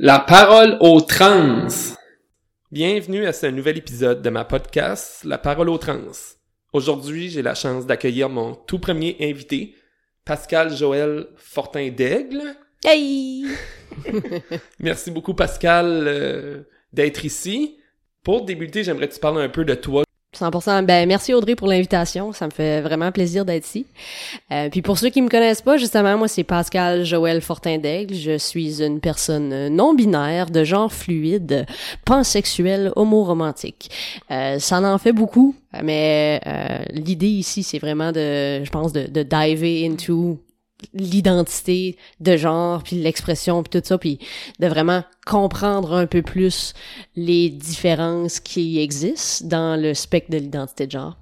[0.00, 1.68] La parole aux trans.
[2.72, 6.10] Bienvenue à ce nouvel épisode de ma podcast La parole aux trans.
[6.72, 9.76] Aujourd'hui, j'ai la chance d'accueillir mon tout premier invité,
[10.24, 12.56] Pascal Joël Fortin d'Aigle.
[12.84, 13.46] Hey!
[14.80, 17.78] Merci beaucoup Pascal euh, d'être ici.
[18.24, 20.02] Pour débuter, j'aimerais que tu parles un peu de toi,
[20.36, 20.84] 100%.
[20.84, 23.86] Ben merci Audrey pour l'invitation, ça me fait vraiment plaisir d'être ici.
[24.52, 28.14] Euh, puis pour ceux qui me connaissent pas, justement, moi c'est Pascal Joël Fortin d'Aigle.
[28.14, 31.66] Je suis une personne non binaire, de genre fluide,
[32.04, 33.90] pansexuel, homo-romantique.
[34.30, 39.06] Euh, ça en fait beaucoup, mais euh, l'idée ici c'est vraiment de, je pense, de,
[39.06, 40.38] de diver into
[40.92, 44.18] l'identité de genre puis l'expression puis tout ça puis
[44.58, 46.74] de vraiment comprendre un peu plus
[47.16, 51.16] les différences qui existent dans le spectre de l'identité de genre.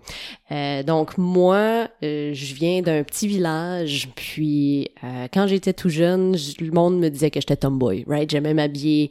[0.50, 6.36] Euh, donc moi, euh, je viens d'un petit village, puis euh, quand j'étais tout jeune,
[6.60, 8.28] le monde me disait que j'étais tomboy, right?
[8.28, 9.10] J'aimais m'habiller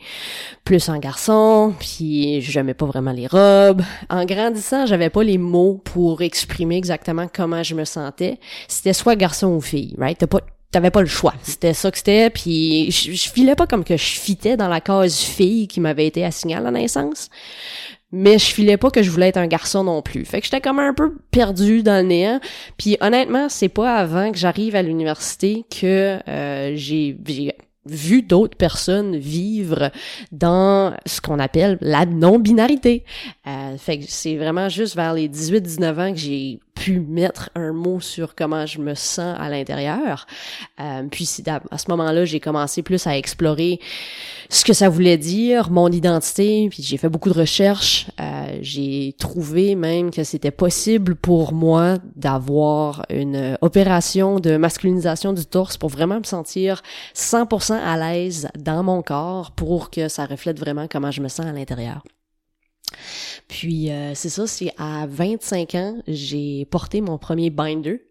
[0.66, 3.81] plus en garçon, puis j'aimais pas vraiment les robes.
[4.09, 8.39] En grandissant, j'avais pas les mots pour exprimer exactement comment je me sentais.
[8.67, 10.17] C'était soit garçon ou fille, right?
[10.17, 10.41] T'as pas
[10.72, 11.33] t'avais pas le choix.
[11.44, 14.81] C'était ça que c'était, puis je, je filais pas comme que je fitais dans la
[14.81, 17.30] case fille qui m'avait été assignée à la naissance,
[18.11, 20.25] mais je filais pas que je voulais être un garçon non plus.
[20.25, 22.39] Fait que j'étais comme un peu perdu dans le néant.
[22.77, 27.17] Puis honnêtement, c'est pas avant que j'arrive à l'université que euh, j'ai
[27.86, 29.92] vu d'autres personnes vivre
[30.31, 33.05] dans ce qu'on appelle la non-binarité.
[33.47, 37.73] Euh, fait que c'est vraiment juste vers les 18-19 ans que j'ai pu mettre un
[37.73, 40.25] mot sur comment je me sens à l'intérieur.
[40.80, 43.80] Euh, puis à, ce moment-là, j'ai commencé plus à explorer
[44.50, 48.08] ce que ça voulait dire, mon identité, puis j'ai fait beaucoup de recherches.
[48.19, 55.45] Euh, j'ai trouvé même que c'était possible pour moi d'avoir une opération de masculinisation du
[55.45, 56.81] torse pour vraiment me sentir
[57.16, 61.45] 100% à l'aise dans mon corps pour que ça reflète vraiment comment je me sens
[61.45, 62.03] à l'intérieur.
[63.52, 68.02] Puis euh, c'est ça, c'est à 25 ans, j'ai porté mon premier binder.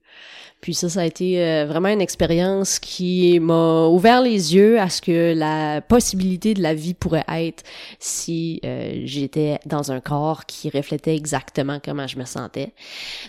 [0.60, 4.91] Puis ça, ça a été euh, vraiment une expérience qui m'a ouvert les yeux à
[4.91, 7.62] ce que la possibilité de la vie pourrait être
[7.98, 12.72] si euh, j'étais dans un corps qui reflétait exactement comment je me sentais.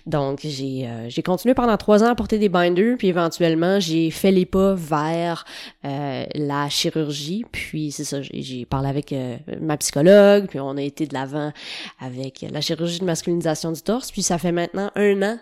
[0.06, 4.12] Donc j'ai euh, j'ai continué pendant trois ans à porter des binders, puis éventuellement j'ai
[4.12, 5.46] fait les pas vers
[5.84, 7.46] la chirurgie.
[7.52, 9.14] Puis c'est ça, j'ai parlé avec
[9.62, 11.52] ma psychologue, puis on a été de l'avant
[12.00, 14.12] avec la chirurgie de masculinisation du torse.
[14.12, 15.38] Puis ça fait maintenant un an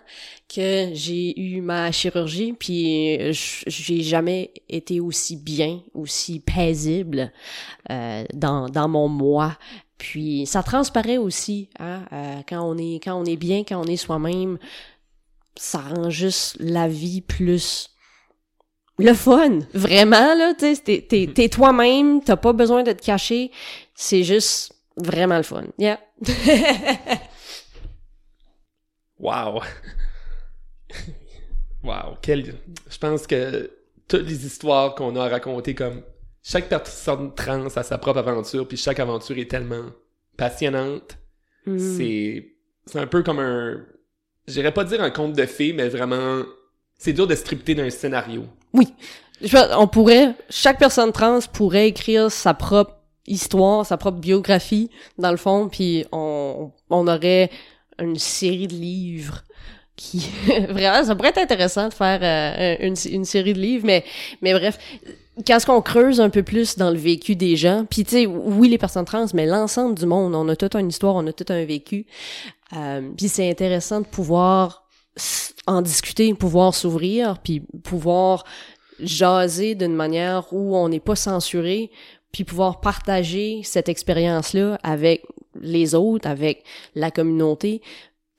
[0.48, 7.32] que j'ai eu ma chirurgie, puis j'ai jamais été aussi bien, aussi paisible
[7.90, 9.56] euh, dans, dans mon moi.
[9.98, 13.84] Puis ça transparaît aussi, hein, euh, quand on est quand on est bien, quand on
[13.84, 14.58] est soi-même,
[15.56, 17.90] ça rend juste la vie plus
[19.00, 23.50] le fun, vraiment là, tu sais, t'es toi-même, t'as pas besoin de te cacher,
[23.94, 25.64] c'est juste vraiment le fun.
[25.78, 25.98] Yeah.
[29.18, 29.62] wow.
[31.82, 32.54] Wow, quel...
[32.88, 33.70] Je pense que
[34.08, 36.02] toutes les histoires qu'on a à raconter, comme
[36.42, 39.86] chaque personne trans a sa propre aventure, puis chaque aventure est tellement
[40.36, 41.18] passionnante.
[41.66, 41.78] Mm.
[41.78, 43.84] C'est c'est un peu comme un...
[44.48, 46.42] J'irais pas dire un conte de fées, mais vraiment...
[46.98, 48.46] C'est dur de stripter d'un scénario.
[48.72, 48.92] Oui.
[49.40, 50.34] Je on pourrait...
[50.48, 52.96] Chaque personne trans pourrait écrire sa propre
[53.26, 57.50] histoire, sa propre biographie, dans le fond, puis on, on aurait
[57.98, 59.44] une série de livres
[60.00, 60.30] qui
[60.70, 64.02] vraiment ça pourrait être intéressant de faire euh, une, une, série de livres mais
[64.40, 64.78] mais bref
[65.46, 68.26] quand ce qu'on creuse un peu plus dans le vécu des gens puis tu sais
[68.26, 71.34] oui les personnes trans mais l'ensemble du monde on a toute une histoire on a
[71.34, 72.06] tout un vécu
[72.74, 74.86] euh, puis c'est intéressant de pouvoir
[75.66, 78.44] en discuter pouvoir s'ouvrir puis pouvoir
[79.00, 81.90] jaser d'une manière où on n'est pas censuré
[82.32, 85.24] puis pouvoir partager cette expérience là avec
[85.60, 87.82] les autres avec la communauté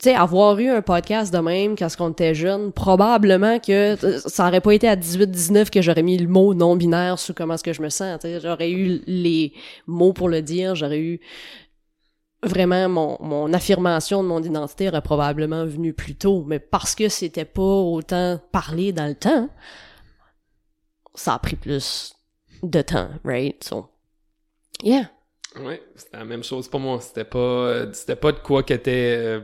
[0.01, 3.95] tu avoir eu un podcast de même quand on était jeune, probablement que
[4.27, 7.63] ça aurait pas été à 18-19 que j'aurais mis le mot non-binaire sur comment est-ce
[7.63, 8.19] que je me sens.
[8.41, 9.53] J'aurais eu les
[9.85, 11.19] mots pour le dire, j'aurais eu
[12.43, 17.45] vraiment mon, affirmation de mon identité aurait probablement venu plus tôt, mais parce que c'était
[17.45, 19.49] pas autant parlé dans le temps,
[21.13, 22.15] ça a pris plus
[22.63, 23.63] de temps, right?
[23.63, 23.87] So,
[24.81, 25.11] yeah.
[25.59, 26.99] Ouais, c'était la même chose pour moi.
[27.01, 29.41] C'était pas, c'était pas de quoi qui était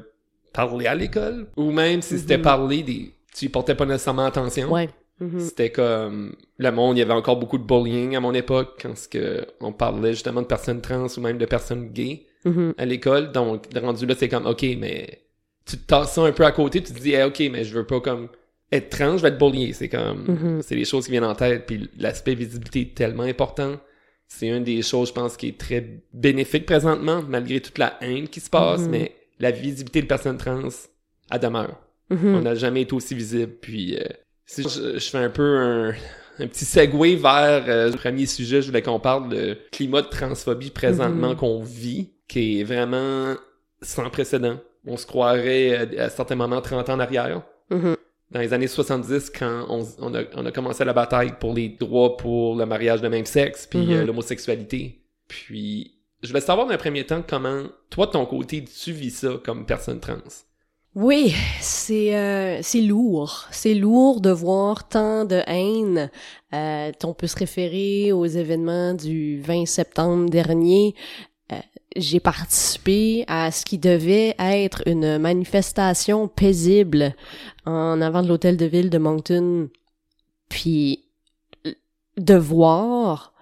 [0.57, 2.44] parler à l'école ou même si c'était Mhm.
[2.44, 4.89] parler des tu y portais pas nécessairement attention Ouais.
[5.19, 5.39] Mhm.
[5.39, 8.95] c'était comme le monde il y avait encore beaucoup de bullying à mon époque quand
[8.98, 12.74] ce que on parlait justement de personnes trans ou même de personnes gays Mhm.
[12.77, 15.21] à l'école donc de rendu là c'est comme ok mais
[15.65, 17.86] tu te tasses ça un peu à côté tu te dis ok mais je veux
[17.86, 18.27] pas comme
[18.71, 21.65] être trans je vais être bullié c'est comme c'est les choses qui viennent en tête
[21.68, 23.74] puis l'aspect visibilité est tellement important
[24.30, 28.27] c'est une des choses, je pense, qui est très bénéfique présentement, malgré toute la haine
[28.27, 30.69] qui se passe, mais la visibilité de personnes trans,
[31.31, 31.78] elle demeure.
[32.10, 32.36] Mhm.
[32.36, 33.54] On n'a jamais été aussi visible.
[33.62, 34.04] Puis, euh,
[34.45, 35.89] si je, je fais un peu un,
[36.39, 40.07] un petit segue vers euh, le premier sujet, je voulais qu'on parle de climat de
[40.07, 41.36] transphobie présentement Mhm.
[41.36, 43.36] qu'on vit, qui est vraiment
[43.81, 44.60] sans précédent.
[44.86, 47.42] On se croirait euh, à certains moments 30 ans en arrière.
[47.69, 47.95] Mhm.
[48.31, 51.69] Dans les années 70, quand on, on a, on a commencé la bataille pour les
[51.69, 55.01] droits pour le mariage de même sexe, puis euh, l'homosexualité.
[55.28, 59.40] Puis, je voulais savoir d'un premier temps comment, toi, de ton côté, tu vis ça
[59.44, 60.18] comme personne trans.
[60.96, 63.46] Oui, c'est euh, c'est lourd.
[63.52, 66.10] C'est lourd de voir tant de haine.
[66.56, 70.96] Euh, on peut se référer aux événements du 20 septembre dernier.
[71.52, 71.58] Euh,
[71.96, 77.14] J'ai participé à ce qui devait être une manifestation paisible
[77.68, 79.69] en avant de l'hôtel de ville de Moncton.
[80.50, 81.04] Puis
[82.18, 83.34] de voir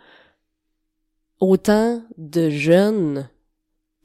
[1.49, 3.29] autant de jeunes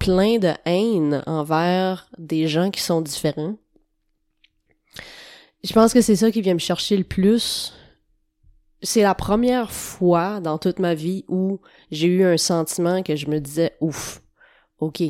[0.00, 3.56] plein de haine envers des gens qui sont différents.
[5.62, 7.74] Je pense que c'est ça qui vient me chercher le plus.
[8.82, 11.60] C'est la première fois dans toute ma vie où
[11.90, 14.22] j'ai eu un sentiment que je me disais ouf,
[14.78, 15.02] ok,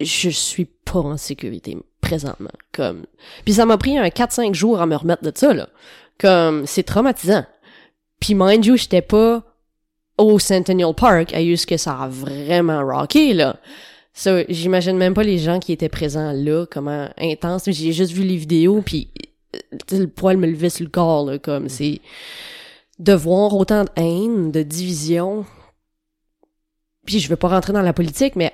[0.00, 2.52] je suis pas en sécurité présentement.
[2.72, 3.06] Comme,
[3.44, 5.68] puis ça m'a pris un 4-5 jours à me remettre de ça là.
[6.18, 7.44] Comme, c'est traumatisant.
[8.20, 9.42] Puis mind you, j'étais pas
[10.18, 13.56] au Centennial Park, à ce que ça a vraiment rocké là.
[14.14, 17.64] So, j'imagine même pas les gens qui étaient présents là, comment intense.
[17.70, 19.08] J'ai juste vu les vidéos, puis
[19.54, 22.00] euh, le poil me levait sur le corps, là, comme c'est
[22.98, 25.44] de voir autant de haine, de division.
[27.04, 28.52] Puis je veux pas rentrer dans la politique, mais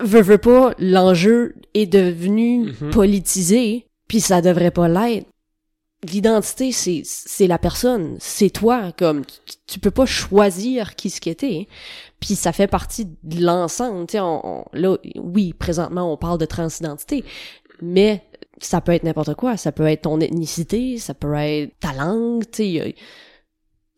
[0.00, 2.90] veux, veux pas, l'enjeu est devenu Mhm.
[2.90, 5.26] politisé, puis ça devrait pas l'être.
[6.04, 9.24] L'identité, c'est c'est la personne, c'est toi, comme
[9.66, 11.66] tu, peux pas choisir qui ce qu'était.
[12.20, 14.06] Puis ça fait partie de l'ensemble.
[14.14, 17.24] On, là, oui, présentement, on parle de transidentité,
[17.82, 18.22] mais
[18.60, 19.56] ça peut être n'importe quoi.
[19.56, 22.78] Ça peut être ton ethnicité, ça peut être ta langue, tu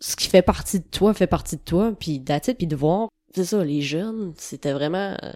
[0.00, 1.92] Ce qui fait partie de toi fait partie de toi.
[1.98, 2.54] Puis it.
[2.56, 5.32] Puis de voir, c'est ça, les jeunes, c'était vraiment euh,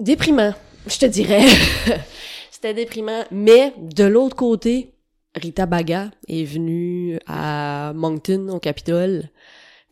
[0.00, 0.54] déprimant,
[0.86, 1.44] je te dirais.
[2.58, 3.24] c'était déprimant.
[3.30, 4.92] Mais de l'autre côté,
[5.36, 9.30] Rita Baga est venue à Moncton, au Capitole,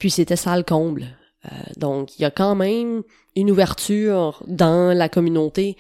[0.01, 1.07] puis c'était salle comble.
[1.45, 3.05] Euh, donc, il y a quand même
[3.37, 5.77] une ouverture dans la communauté.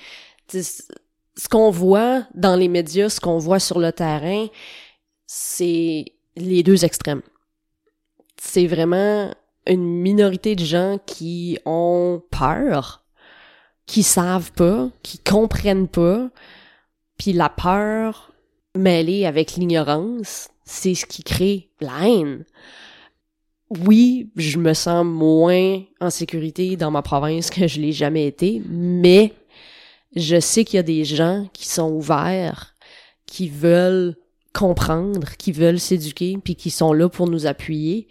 [0.49, 4.47] Ce qu'on voit dans les médias, ce qu'on voit sur le terrain,
[5.27, 6.05] c'est
[6.37, 7.23] les deux extrêmes.
[8.41, 9.35] C'est vraiment
[9.67, 13.03] une minorité de gens qui ont peur,
[13.87, 16.31] qui savent pas, qui comprennent pas,
[17.19, 18.33] puis la peur
[18.75, 22.45] mêlée avec l'ignorance, c'est ce qui crée la haine
[23.71, 28.63] oui, je me sens moins en sécurité dans ma province que je l'ai jamais été,
[28.69, 29.33] mais
[30.15, 32.75] je sais qu'il y a des gens qui sont ouverts,
[33.27, 34.17] qui veulent
[34.55, 38.09] comprendre, qui veulent s'éduquer, puis qui sont là pour nous appuyer.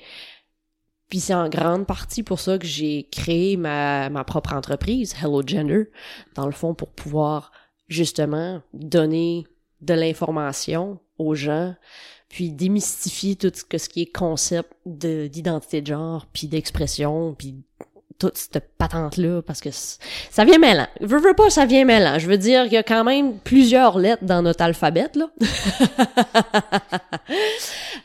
[1.09, 5.41] Puis c'est en grande partie pour ça que j'ai créé ma, ma propre entreprise, Hello
[5.45, 5.85] Gender,
[6.35, 7.51] dans le fond pour pouvoir
[7.87, 9.45] justement donner
[9.81, 11.75] de l'information aux gens,
[12.29, 17.55] puis démystifier tout ce, qui est concept de d'identité de genre, puis d'expression, puis
[18.17, 20.87] toute cette patente-là, parce que ça vient mêlant.
[21.01, 22.17] Veux, veux pas, ça vient mêlant.
[22.17, 25.29] Je veux dire qu'il y a quand même plusieurs lettres dans notre alphabet, là.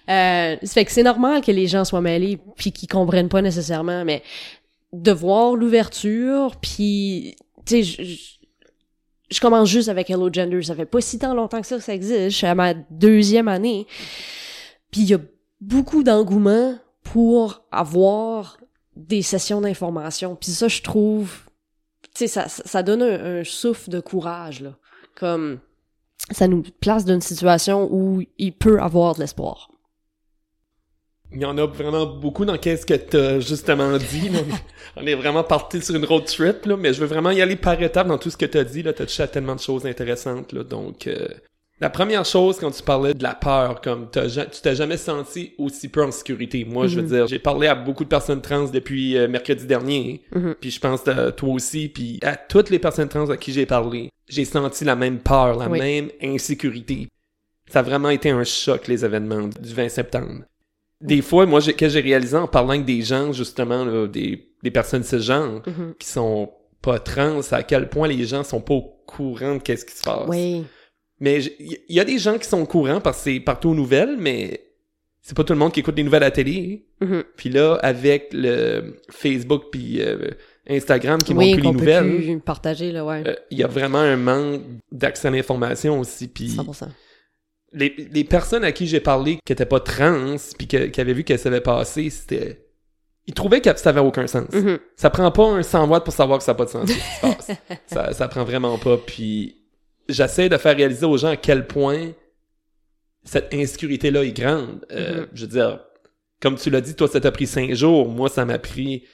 [0.54, 4.04] euh, fait que c'est normal que les gens soient mêlés, puis qu'ils comprennent pas nécessairement,
[4.04, 4.22] mais
[4.92, 8.16] de voir l'ouverture, puis, tu sais,
[9.30, 10.62] je- commence juste avec Hello Gender.
[10.62, 12.30] Ça fait pas si tant longtemps que ça ça existe.
[12.30, 13.86] Je suis à ma deuxième année.
[14.90, 15.18] Puis il y a
[15.60, 18.58] beaucoup d'engouement pour avoir
[18.96, 20.36] des sessions d'information.
[20.36, 21.40] Puis ça, je trouve,
[22.02, 24.76] tu sais, ça, ça ça donne un, un souffle de courage, là.
[25.14, 25.60] Comme,
[26.30, 29.70] ça nous place dans une situation où il peut avoir de l'espoir.
[31.32, 34.28] Il y en a vraiment beaucoup dans qu'est-ce que t'as justement dit.
[34.30, 34.40] là.
[34.96, 37.56] On est vraiment parti sur une road trip, là, mais je veux vraiment y aller
[37.56, 38.82] par étapes dans tout ce que t'as dit.
[38.82, 40.52] Là, t'as touché à tellement de choses intéressantes.
[40.52, 41.28] Là, donc, euh,
[41.80, 45.88] la première chose quand tu parlais de la peur, comme tu t'es jamais senti aussi
[45.88, 46.64] peu en sécurité.
[46.64, 47.08] Moi, je veux Mhm.
[47.08, 50.22] dire, j'ai parlé à beaucoup de personnes trans depuis euh, mercredi dernier.
[50.34, 50.56] Mhm.
[50.60, 53.66] Puis je pense à toi aussi, puis à toutes les personnes trans à qui j'ai
[53.66, 55.78] parlé, j'ai senti la même peur, la Oui.
[55.78, 57.06] même insécurité.
[57.70, 60.42] Ça a vraiment été un choc, les événements du 20 septembre.
[61.00, 64.48] Des fois, moi, j'ai- que j'ai réalisé en parlant avec des gens, justement, là, des,
[64.62, 65.94] des personnes cisgenres, Mhm.
[65.98, 66.50] qui sont
[66.82, 70.02] pas trans, à quel point les gens sont pas au courant de qu'est-ce qui se
[70.02, 70.28] passe.
[70.28, 70.64] Oui.
[71.20, 73.74] Mais il y a des gens qui sont au courant parce que c'est partout aux
[73.74, 74.62] nouvelles, mais
[75.20, 76.86] c'est pas tout le monde qui écoute les nouvelles à la télé.
[77.00, 77.24] Mhm.
[77.36, 80.30] Puis là, avec le Facebook puis euh,
[80.68, 83.22] Instagram qui oui, montrent plus qu'on les peut nouvelles, plus partager, là, ouais.
[83.26, 86.28] euh, il y a vraiment un manque d'accès à l'information aussi.
[86.28, 86.88] Puis 100%.
[87.72, 91.24] Les, les personnes à qui j'ai parlé qui étaient pas trans puis qui avaient vu
[91.24, 92.66] qu'elles s'avaient passé, c'était...
[93.26, 94.48] Ils trouvaient que ça avait aucun sens.
[94.52, 94.78] Mhm.
[94.96, 97.20] Ça prend pas un 100 watts pour savoir que ça n'a pas de sens se
[97.20, 97.50] passe.
[97.86, 98.96] ça, ça prend vraiment pas.
[98.96, 99.56] Puis
[100.08, 102.08] j'essaie de faire réaliser aux gens à quel point
[103.22, 104.84] cette insécurité-là est grande.
[104.90, 105.26] Euh, Mhm.
[105.34, 105.80] Je veux dire,
[106.40, 108.08] comme tu l'as dit, toi, ça t'a pris cinq jours.
[108.08, 109.04] Moi, ça m'a pris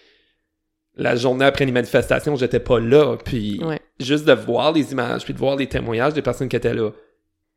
[0.95, 3.17] la journée après les manifestations, j'étais pas là.
[3.23, 3.81] Puis Ouais.
[4.01, 6.91] juste de voir les images, puis de voir les témoignages des personnes qui étaient là,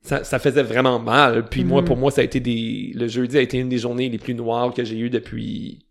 [0.02, 1.48] ça, ça faisait vraiment mal.
[1.50, 1.88] Puis moi, Mhm.
[1.88, 2.92] pour moi, ça a été des...
[2.96, 5.86] Le jeudi a été une des journées les plus noires que j'ai eues depuis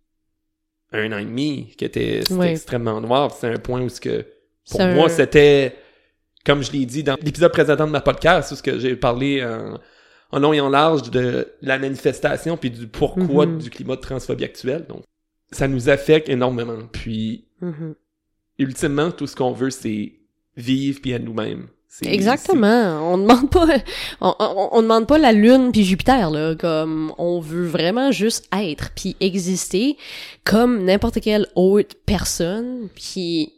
[0.92, 3.30] un an et demi, qui était, extrêmement noir.
[3.32, 4.24] C'est un point où ce que...
[4.70, 5.76] Pour un- moi, c'était...
[6.46, 9.44] Comme je l'ai dit dans l'épisode précédent de ma podcast, où ce que j'ai parlé
[9.44, 9.78] en,
[10.30, 13.58] en long et en large de la manifestation puis du pourquoi Mhm.
[13.58, 14.86] du climat de transphobie actuel.
[14.88, 15.02] Donc,
[15.50, 16.78] ça nous affecte énormément.
[16.90, 17.94] Puis, Mhm.
[18.58, 20.12] ultimement, tout ce qu'on veut, c'est
[20.56, 21.66] vivre puis être nous-mêmes.
[22.02, 23.12] Exactement.
[23.12, 23.66] On demande pas,
[24.20, 26.54] on demande pas la lune puis Jupiter là.
[26.54, 29.96] Comme on veut vraiment juste être puis exister
[30.44, 33.52] comme n'importe quelle autre personne puis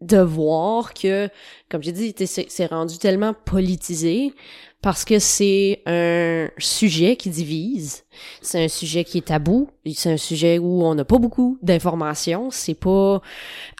[0.00, 1.28] de voir que,
[1.70, 4.34] comme j'ai dit, c'est rendu tellement politisé
[4.82, 8.04] parce que c'est un sujet qui divise,
[8.40, 12.50] c'est un sujet qui est tabou, c'est un sujet où on n'a pas beaucoup d'informations,
[12.50, 13.20] c'est pas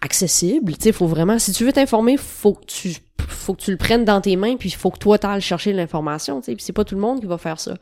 [0.03, 0.73] accessible.
[0.77, 2.97] Tu sais, faut vraiment, si tu veux t'informer, faut que tu,
[3.29, 6.41] faut que tu le prennes dans tes mains, puis faut que toi t'ailles chercher l'information.
[6.41, 7.77] Tu sais, puis c'est pas tout le monde qui va faire ça.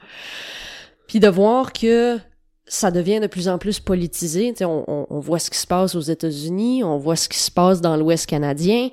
[1.06, 2.18] Puis de voir que
[2.66, 4.50] ça devient de plus en plus politisé.
[4.52, 7.28] Tu sais, on, on, on voit ce qui se passe aux États-Unis, on voit ce
[7.28, 8.88] qui se passe dans l'Ouest canadien,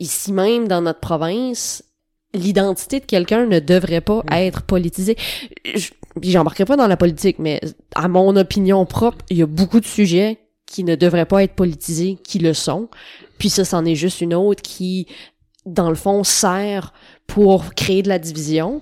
[0.00, 1.84] ici même dans notre province.
[2.32, 5.16] L'identité de quelqu'un ne devrait pas être politisée.
[5.64, 5.90] Je,
[6.20, 7.60] j'embarquerai pas dans la politique, mais
[7.94, 11.54] à mon opinion propre, il y a beaucoup de sujets qui ne devraient pas être
[11.54, 12.88] politisés, qui le sont.
[13.38, 15.06] Puis ça, c'en est juste une autre qui,
[15.66, 16.92] dans le fond, sert
[17.28, 18.80] pour créer de la division.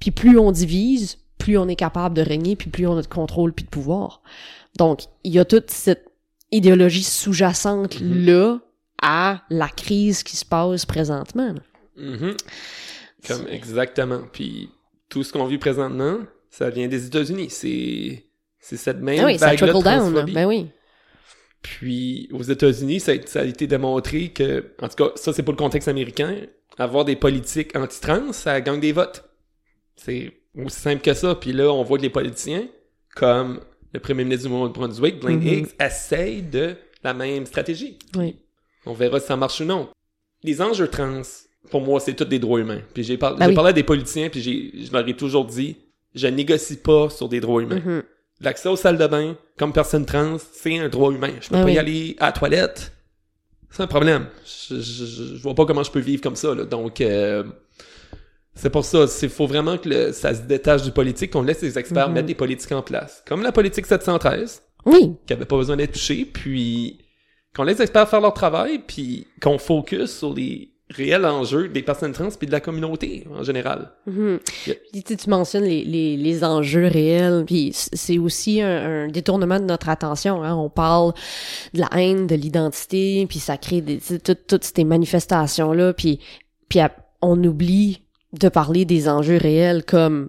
[0.00, 3.06] Puis plus on divise, plus on est capable de régner, puis plus on a de
[3.06, 4.20] contrôle puis de pouvoir.
[4.76, 6.06] Donc, il y a toute cette
[6.50, 8.58] idéologie sous-jacente là
[9.00, 11.54] à la crise qui se passe présentement.
[11.96, 12.36] Mhm.
[13.28, 14.22] Comme exactement.
[14.32, 14.70] Puis
[15.08, 16.18] tout ce qu'on vit présentement,
[16.50, 17.50] ça vient des États-Unis.
[17.50, 18.24] C'est
[18.58, 20.32] c'est cette même Ah oui, ça de trickle down.
[20.32, 20.66] Ben oui.
[21.62, 25.42] Puis aux États-Unis, ça, a- ça a été démontré que, en tout cas, ça c'est
[25.44, 26.34] pour le contexte américain,
[26.76, 29.24] avoir des politiques anti-trans, ça gagne des votes.
[29.96, 30.32] C'est
[30.64, 31.34] aussi simple que ça.
[31.34, 32.66] Puis là, on voit que les politiciens,
[33.14, 33.60] comme
[33.92, 35.46] le premier ministre du Nouveau-Brunswick, Blaine Mhm.
[35.48, 37.98] Higgs, essayent de la même stratégie.
[38.16, 38.36] Oui.
[38.84, 39.88] On verra si ça marche ou non.
[40.42, 41.22] Les enjeux trans,
[41.70, 42.80] pour moi, c'est tous des droits humains.
[42.94, 43.54] Puis j'ai par- oui.
[43.54, 45.76] parlé à des politiciens, puis j'ai- je leur ai toujours dit,
[46.14, 47.80] je négocie pas sur des droits humains.
[47.84, 48.02] Mhm.
[48.40, 51.32] L'accès aux salles de bain, comme personne trans, c'est un droit humain.
[51.40, 51.74] Je peux Ah pas oui.
[51.74, 52.92] y aller à la toilette.
[53.70, 54.26] C'est un problème.
[54.44, 56.54] Je, je, je- je vois pas comment je peux vivre comme ça.
[56.54, 56.64] Là.
[56.64, 57.44] Donc, euh,
[58.56, 59.04] c'est pour ça.
[59.22, 62.14] Il faut vraiment que le- ça se détache du politique, qu'on laisse les experts Mhm.
[62.14, 63.22] mettre des politiques en place.
[63.28, 65.12] Comme la politique 713, Oui.
[65.26, 66.98] qui avait pas besoin d'être touchée, puis
[67.54, 71.82] qu'on laisse les experts faire leur travail, puis qu'on focus sur les réels enjeux des
[71.82, 73.90] personnes trans puis de la communauté en général.
[74.06, 74.38] Yeah.
[74.92, 79.08] Puis, tu sais, tu mentionnes les, les, les enjeux réels, puis c'est aussi un, un
[79.08, 80.44] détournement de notre attention.
[80.44, 80.54] Hein?
[80.54, 81.12] On parle
[81.74, 85.92] de la haine, de l'identité, puis ça crée des, tu sais, tout- toutes ces manifestations-là,
[85.92, 86.20] puis,
[86.68, 88.02] puis à- on oublie
[88.40, 90.28] de parler des enjeux réels comme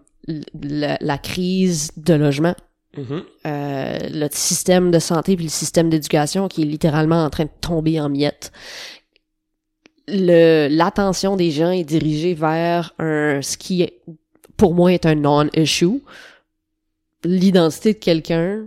[0.62, 2.56] la, la crise de logement,
[2.98, 3.24] Mhm.
[3.46, 7.50] euh, le système de santé puis le système d'éducation qui est littéralement en train de
[7.62, 8.52] tomber en miettes.
[10.08, 14.00] Le, l'attention des gens est dirigée vers un, ce qui est,
[14.56, 16.02] pour moi est un non-issue.
[17.24, 18.66] L'identité de quelqu'un,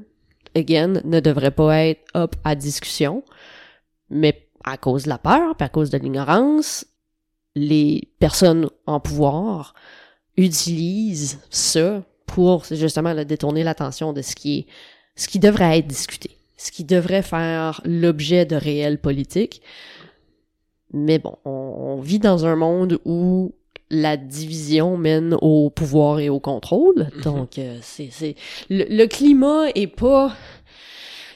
[0.55, 3.25] again, ne devrait pas être up à discussion.
[4.11, 6.85] Mais à cause de la peur, puis à cause de l'ignorance,
[7.55, 9.75] les personnes en pouvoir
[10.37, 14.67] utilisent ça pour justement là, détourner l'attention de ce qui est
[15.17, 19.61] ce qui devrait être discuté, ce qui devrait faire l'objet de réelles politiques.
[20.93, 23.53] Mais bon, on, on vit dans un monde où
[23.91, 27.09] la division mène au pouvoir et au contrôle.
[27.17, 27.23] Mhm.
[27.23, 28.37] Donc, euh, c'est, c'est,
[28.69, 30.33] le, le climat est pas,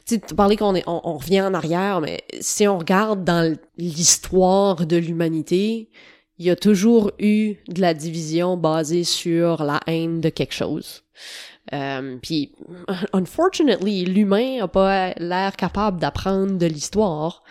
[0.07, 4.97] tu parlais qu'on est, on, revient en arrière, mais si on regarde dans l'histoire de
[4.97, 5.91] l'humanité,
[6.39, 11.05] il y a toujours eu de la division basée sur la haine de quelque chose.
[11.73, 12.55] Euh, puis,
[13.13, 17.43] unfortunately, l'humain a pas l'air capable d'apprendre de l'histoire.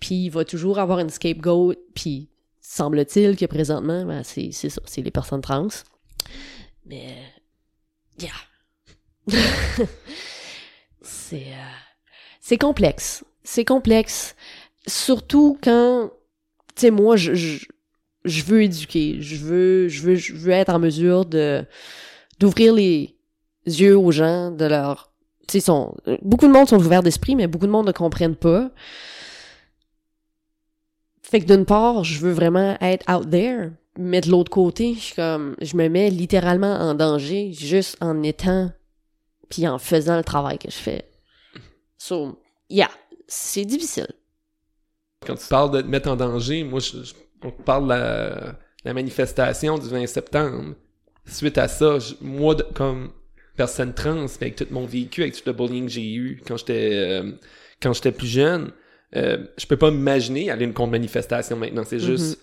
[0.00, 1.76] Puis, il va toujours avoir une scapegoat.
[1.94, 2.28] Puis,
[2.60, 5.68] semble-t-il que présentement, ben, c'est c'est ça, c'est les personnes trans.
[6.84, 7.16] Mais,
[8.18, 8.30] yeah.
[11.00, 11.81] c'est euh,
[12.52, 13.24] c'est complexe.
[13.44, 14.36] C'est complexe.
[14.86, 16.10] Surtout quand,
[16.74, 17.64] tu sais, moi, je,
[18.26, 19.22] veux éduquer.
[19.22, 21.64] Je veux, je veux, je veux être en mesure de
[22.38, 23.16] d'ouvrir les
[23.64, 25.14] yeux aux gens, de leur,
[25.48, 28.36] tu sais, sont beaucoup de monde sont ouverts d'esprit, mais beaucoup de monde ne comprennent
[28.36, 28.70] pas.
[31.22, 35.00] Fait que d'une part, je veux vraiment être out there, mais de l'autre côté, je
[35.00, 38.70] suis comme, je me mets littéralement en danger juste en étant
[39.48, 41.08] puis en faisant le travail que je fais.
[41.96, 42.41] So,
[42.72, 42.90] yeah,
[43.28, 44.08] c'est difficile.
[45.26, 48.58] Quand tu parles de te mettre en danger, moi, je, je- on parle de la,
[48.84, 50.74] la manifestation du 20 septembre.
[51.26, 53.12] Suite à ça, je- moi, de- comme
[53.56, 56.90] personne trans, avec tout mon vécu, avec tout le bullying que j'ai eu quand j'étais
[56.94, 57.32] euh,
[57.80, 58.72] quand j'étais plus jeune,
[59.16, 61.84] euh, je peux pas m'imaginer aller à une contre-manifestation maintenant.
[61.84, 62.38] C'est juste,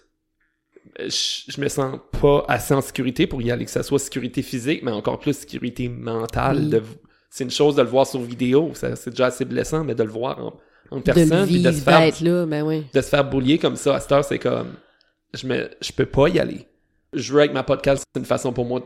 [1.00, 4.00] euh, je, je me sens pas assez en sécurité pour y aller, que ça soit
[4.00, 6.59] sécurité physique, mais encore plus sécurité mentale.
[6.63, 6.69] Oui.
[6.69, 6.83] de-
[7.29, 10.09] c'est une chose de le voir sur vidéo, c'est déjà assez blessant, mais de le
[10.09, 10.53] voir en,
[10.91, 12.86] en de personne, puis de se faire d'être là, ben oui.
[12.93, 14.74] de se faire boulier comme ça à cette heure, c'est comme
[15.33, 16.65] je me je peux pas y aller.
[17.13, 18.81] Je veux avec ma podcast, c'est une façon pour moi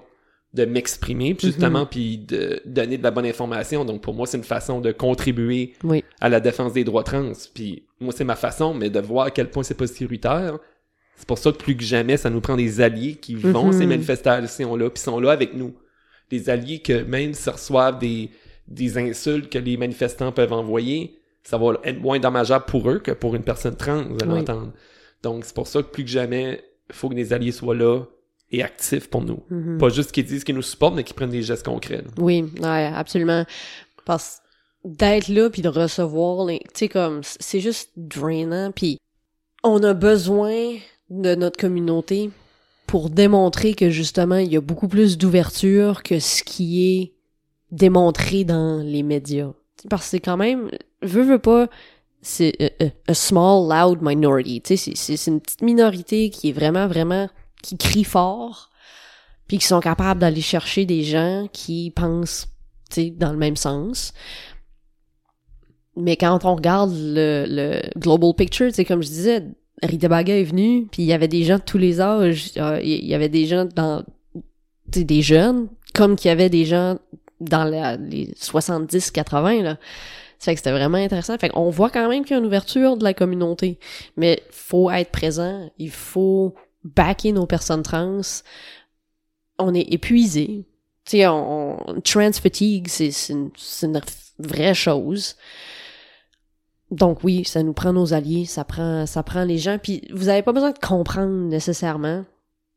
[0.54, 3.86] de m'exprimer, puis justement, puis de donner de la bonne information.
[3.86, 6.04] Donc pour moi, c'est une façon de contribuer Oui.
[6.22, 7.32] à la défense des droits trans.
[7.56, 10.60] Puis moi, c'est ma façon, mais de voir à quel point c'est pas sécuritaire.
[11.16, 13.74] C'est pour ça que plus que jamais, ça nous prend des alliés qui vont Mhm.
[13.74, 15.74] ces manifestations-là, puis sont là avec nous.
[16.30, 18.30] Des alliés que même s'ils reçoivent des,
[18.68, 23.12] des insultes que les manifestants peuvent envoyer, ça va être moins dommageable pour eux que
[23.12, 24.40] pour une personne trans, vous allez Oui.
[24.40, 24.72] entendre.
[25.22, 28.02] Donc c'est pour ça que plus que jamais, il faut que les alliés soient là
[28.52, 29.44] et actifs pour nous.
[29.50, 29.78] Mhm.
[29.78, 31.98] Pas juste qu'ils disent qu'ils nous supportent, mais qu'ils prennent des gestes concrets.
[31.98, 32.10] là.
[32.18, 33.46] Oui, ouais, absolument.
[34.06, 34.40] Parce
[34.86, 38.98] d'être là puis de recevoir les, tu sais comme c'est juste drainant puis
[39.64, 40.76] on a besoin
[41.10, 42.32] de notre communauté
[42.94, 47.14] pour démontrer que justement il y a beaucoup plus d'ouverture que ce qui est
[47.72, 49.50] démontré dans les médias.
[49.90, 50.70] Parce que c'est quand même
[51.02, 51.70] veux veux pas
[52.22, 56.30] c'est a, a- a small loud minority, tu sais c'est- c'est c'est une petite minorité
[56.30, 57.30] qui est vraiment vraiment
[57.64, 58.70] qui crie fort
[59.48, 62.46] puis qui sont capables d'aller chercher des gens qui pensent
[62.92, 64.14] tu sais, dans le même sens.
[65.96, 69.44] Mais quand on regarde le, le global picture, tu sais, comme je disais,
[69.82, 72.80] Rita Baga est venue, puis il y avait des gens de tous les âges, euh,
[72.82, 74.04] il y avait des gens dans,
[74.88, 77.00] des jeunes, comme qu'il y avait des gens
[77.42, 79.78] dans la- les 70-80, là.
[80.40, 81.38] Ça fait que c'était vraiment intéressant.
[81.38, 83.80] Fait qu'on voit quand même qu'il y a une ouverture de la communauté.
[84.18, 88.20] Mais faut être présent, il faut backer nos personnes trans.
[89.58, 90.66] On est épuisé.
[91.06, 94.02] Tu sais, on, trans fatigue, c'est une, c'est une
[94.38, 95.38] vraie chose.
[96.94, 99.80] Donc oui, ça nous prend nos alliés, ça prend ça prend les gens.
[99.82, 102.24] Puis vous avez pas besoin de comprendre nécessairement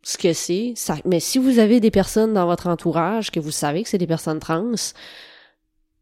[0.03, 0.73] ce que c'est.
[0.75, 3.99] Ça, mais si vous avez des personnes dans votre entourage que vous savez que c'est
[3.99, 4.73] des personnes trans,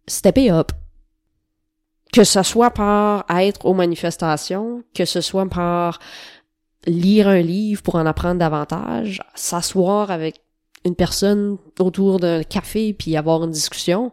[0.07, 0.71] steppez up.
[2.13, 5.99] Que ce soit par être aux manifestations, que ce soit par
[6.87, 10.41] lire un livre pour en apprendre davantage, s'asseoir avec
[10.85, 14.13] une personne autour d'un café puis avoir une discussion,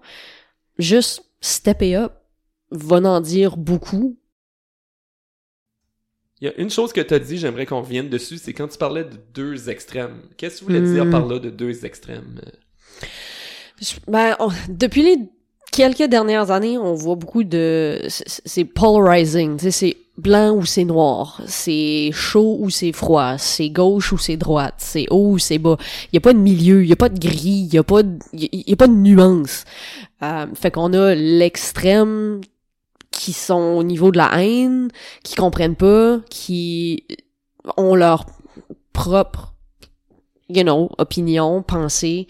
[0.80, 2.14] juste stepper up
[2.72, 4.18] va en dire beaucoup.
[6.42, 8.68] Il y a une chose que tu as dit, j'aimerais qu'on revienne dessus, c'est quand
[8.68, 10.22] tu parlais de deux extrêmes.
[10.38, 10.94] Qu'est-ce que tu voulais Hmm.
[10.94, 12.42] dire par là de deux extrêmes?
[13.80, 15.18] Je- Ben, on- depuis les
[15.72, 18.02] quelques dernières années, on voit beaucoup de...
[18.08, 23.70] c'est- polarizing, tu sais, c'est blanc ou c'est noir, c'est chaud ou c'est froid, c'est
[23.70, 25.78] gauche ou c'est droite, c'est haut ou c'est bas.
[26.12, 27.84] Il y a pas de milieu, il y a pas de gris, il y a
[27.84, 29.64] pas de, y a- il y a pas de nuance.
[30.24, 32.42] Euh, fait qu'on a l'extrême
[33.22, 34.90] qui sont au niveau de la haine,
[35.24, 37.06] qui comprennent pas, qui
[37.78, 38.26] ont leur
[38.94, 39.54] propre,
[40.50, 42.28] you know, opinion, pensée.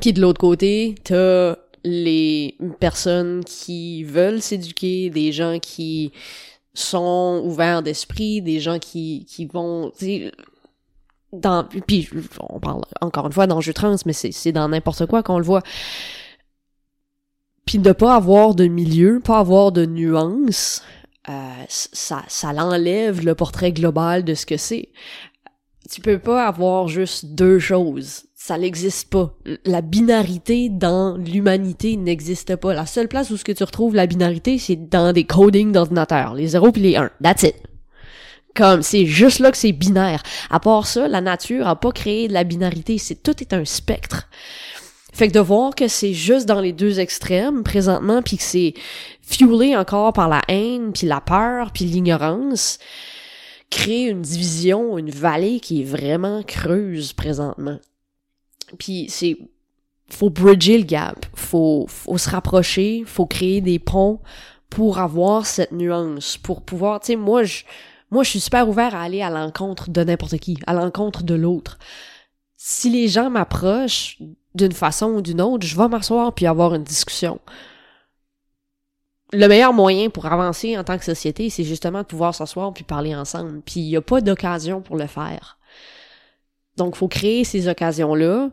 [0.00, 6.12] Puis de l'autre côté, t'as les personnes qui veulent s'éduquer, des gens qui
[6.72, 9.92] sont ouverts d'esprit, des gens qui, qui vont,
[11.34, 12.08] dans, puis
[12.48, 15.62] on parle encore une fois d'enjeux trans, mais c'est dans n'importe quoi qu'on le voit.
[17.66, 20.82] Puis de pas avoir de milieu, pas avoir de nuance,
[21.28, 21.32] euh,
[21.68, 24.88] ça, ça l'enlève le portrait global de ce que c'est.
[25.90, 28.24] Tu peux pas avoir juste deux choses.
[28.34, 29.34] Ça n'existe pas.
[29.64, 32.74] La binarité dans l'humanité n'existe pas.
[32.74, 36.34] La seule place où ce que tu retrouves la binarité, c'est dans des codings d'ordinateur.
[36.34, 37.10] Les 0 puis les 1.
[37.22, 37.56] That's it.
[38.54, 40.22] Comme, c'est juste là que c'est binaire.
[40.48, 42.98] À part ça, la nature a pas créé de la binarité.
[42.98, 44.28] C'est, tout est un spectre.
[45.14, 48.74] Fait que de voir que c'est juste dans les deux extrêmes présentement, puis que c'est
[49.22, 52.80] fuelé encore par la haine, puis la peur, puis l'ignorance,
[53.70, 57.78] crée une division, une vallée qui est vraiment creuse présentement.
[58.80, 59.38] Puis c'est
[60.10, 64.20] faut bridger le gap, faut, faut se rapprocher, faut créer des ponts
[64.68, 67.62] pour avoir cette nuance, pour pouvoir, tu moi, je,
[68.10, 71.34] moi, je suis super ouvert à aller à l'encontre de n'importe qui, à l'encontre de
[71.34, 71.78] l'autre.
[72.56, 74.18] Si les gens m'approchent
[74.54, 77.40] d'une façon ou d'une autre, je vais m'asseoir puis avoir une discussion.
[79.32, 82.84] Le meilleur moyen pour avancer en tant que société, c'est justement de pouvoir s'asseoir puis
[82.84, 83.62] parler ensemble.
[83.62, 85.58] Puis il n'y a pas d'occasion pour le faire.
[86.76, 88.50] Donc, faut créer ces occasions-là,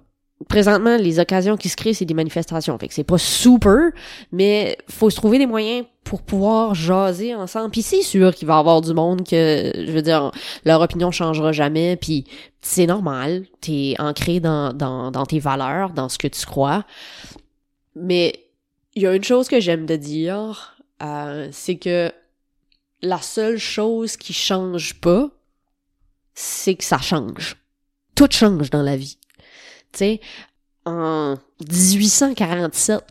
[0.47, 2.77] présentement, les occasions qui se créent, c'est des manifestations.
[2.77, 3.91] Fait que c'est pas super,
[4.31, 7.71] mais faut se trouver des moyens pour pouvoir jaser ensemble.
[7.71, 10.31] Puis c'est sûr qu'il va y avoir du monde que, je veux dire,
[10.65, 11.95] leur opinion changera jamais.
[11.95, 12.25] Puis
[12.61, 13.45] c'est normal.
[13.61, 16.85] T'es ancré dans, dans, dans tes valeurs, dans ce que tu crois.
[17.95, 18.33] Mais
[18.95, 22.11] il y a une chose que j'aime de dire, euh, c'est que
[23.01, 25.29] la seule chose qui change pas,
[26.33, 27.57] c'est que ça change.
[28.15, 29.17] Tout change dans la vie.
[29.93, 30.21] Tu sais,
[30.85, 31.35] en
[31.69, 33.01] 1847,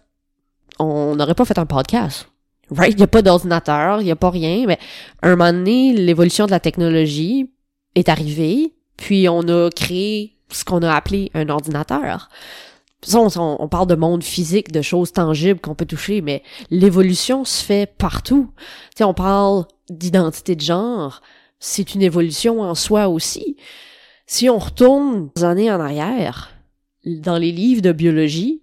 [0.79, 2.27] on n'aurait pas fait un podcast.
[2.71, 2.93] Right?
[2.93, 4.64] Il n'y a pas d'ordinateur, il n'y a pas rien.
[4.66, 4.79] Mais
[5.23, 7.51] un moment donné, l'évolution de la technologie
[7.95, 12.29] est arrivée, puis on a créé ce qu'on a appelé un ordinateur.
[13.14, 17.64] On, on, parle de monde physique, de choses tangibles qu'on peut toucher, mais l'évolution se
[17.64, 18.51] fait partout.
[18.95, 21.23] sais, on parle d'identité de genre,
[21.59, 23.57] c'est une évolution en soi aussi.
[24.27, 26.51] Si on retourne des années en arrière,
[27.05, 28.63] dans les livres de biologie,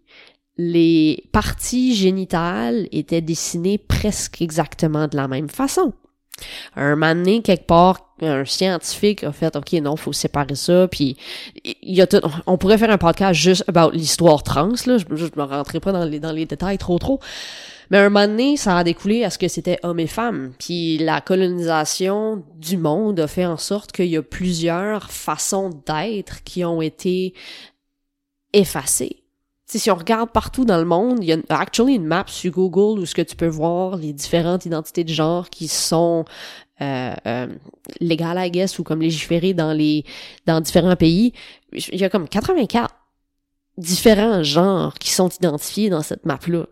[0.58, 5.94] les parties génitales étaient dessinées presque exactement de la même façon.
[6.76, 11.18] Un moment donné, quelque part, un scientifique a fait, OK, non, faut séparer ça, puis
[11.64, 15.06] il y a tout, on pourrait faire un podcast juste about l'histoire trans, là, je,
[15.16, 17.20] je me rentrerai pas dans les, dans les détails trop trop,
[17.90, 20.98] mais un moment donné, ça a découlé à ce que c'était hommes et femmes, puis
[21.00, 26.64] la colonisation du monde a fait en sorte qu'il y a plusieurs façons d'être qui
[26.66, 27.34] ont été
[28.58, 29.24] effacé.
[29.66, 33.00] si on regarde partout dans le monde, il y a actually une map sur Google
[33.00, 36.26] où ce que tu peux voir les différentes identités de genre qui sont
[36.82, 37.48] euh, euh,
[38.00, 40.06] légales, I guess, ou comme légiférées dans les
[40.46, 41.34] dans différents pays.
[41.74, 42.94] Il y a comme 84
[43.78, 46.66] différents genres qui sont identifiés dans cette map-là.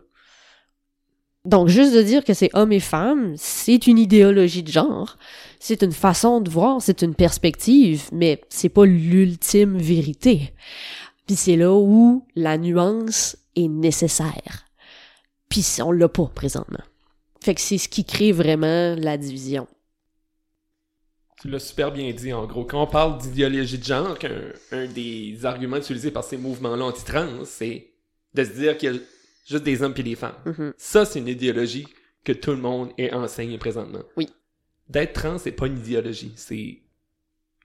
[1.46, 5.16] Donc, juste de dire que c'est homme et femme, c'est une idéologie de genre,
[5.60, 10.52] c'est une façon de voir, c'est une perspective, mais c'est pas l'ultime vérité.
[11.26, 14.66] Puis c'est là où la nuance est nécessaire.
[15.48, 16.82] Puis on l'a pas présentement.
[17.42, 19.66] Fait que c'est ce qui crée vraiment la division.
[21.40, 22.64] Tu l'as super bien dit, en gros.
[22.64, 24.16] Quand on parle d'idéologie de genre,
[24.72, 27.90] un des arguments utilisés par ces mouvements-là anti-trans, c'est
[28.34, 29.00] de se dire qu'il y a
[29.46, 30.36] juste des hommes et des femmes.
[30.46, 30.72] Mm-hmm.
[30.78, 31.86] Ça, c'est une idéologie
[32.24, 34.02] que tout le monde est enseigné présentement.
[34.16, 34.28] Oui.
[34.88, 36.32] D'être trans, c'est pas une idéologie.
[36.36, 36.80] C'est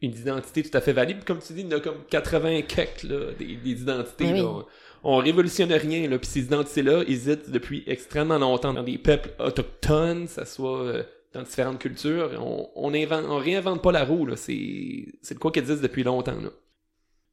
[0.02, 1.24] une identité tout à fait valide.
[1.24, 4.26] Comme tu dis, il y en a comme 80 quelques, là, des, identités.
[4.26, 4.42] Oui.
[4.42, 4.66] Là.
[5.04, 6.18] On, révolutionne rien, là.
[6.18, 11.44] Puis ces identités-là existent depuis extrêmement longtemps dans des peuples autochtones, ça soit euh, dans
[11.44, 12.32] différentes cultures.
[12.40, 14.36] On, on, invente, on réinvente pas la roue, là.
[14.36, 16.50] C'est, c'est de quoi qui existe depuis longtemps, là.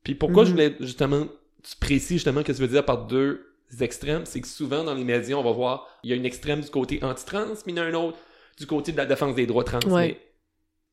[0.05, 0.55] Puis pourquoi je Mhm.
[0.55, 1.27] voulais justement,
[1.63, 3.45] tu précises justement ce que tu veux dire par deux
[3.81, 6.61] extrêmes, c'est que souvent dans les médias, on va voir, il y a une extrême
[6.61, 8.17] du côté anti-trans, mais il y en a un autre
[8.59, 9.81] du côté de la défense des droits trans.
[9.87, 10.07] Ouais.
[10.09, 10.21] Mais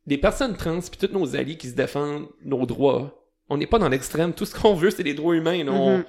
[0.07, 3.79] des personnes trans, puis tous nos alliés qui se défendent nos droits, on n'est pas
[3.79, 4.33] dans l'extrême.
[4.33, 5.63] Tout ce qu'on veut, c'est les droits humains.
[5.63, 5.71] là.
[5.71, 6.05] On- Mhm.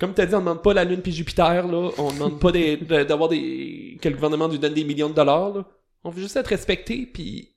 [0.00, 1.66] comme tu as dit, on demande pas la Lune puis Jupiter.
[1.66, 1.90] Là.
[1.98, 3.98] On demande pas des- de- d'avoir des...
[4.00, 5.54] que le gouvernement nous donne des millions de dollars.
[5.54, 5.66] Là.
[6.04, 7.56] On veut juste être respecté, puis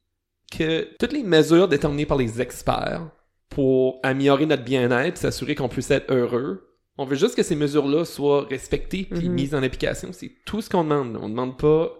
[0.55, 3.09] que toutes les mesures déterminées par les experts
[3.49, 6.63] pour améliorer notre bien-être, s'assurer qu'on puisse être heureux,
[6.97, 9.33] on veut juste que ces mesures-là soient respectées puis Mhm.
[9.35, 10.09] mises en application.
[10.13, 11.13] C'est tout ce qu'on demande.
[11.13, 11.19] là.
[11.21, 11.91] On demande pas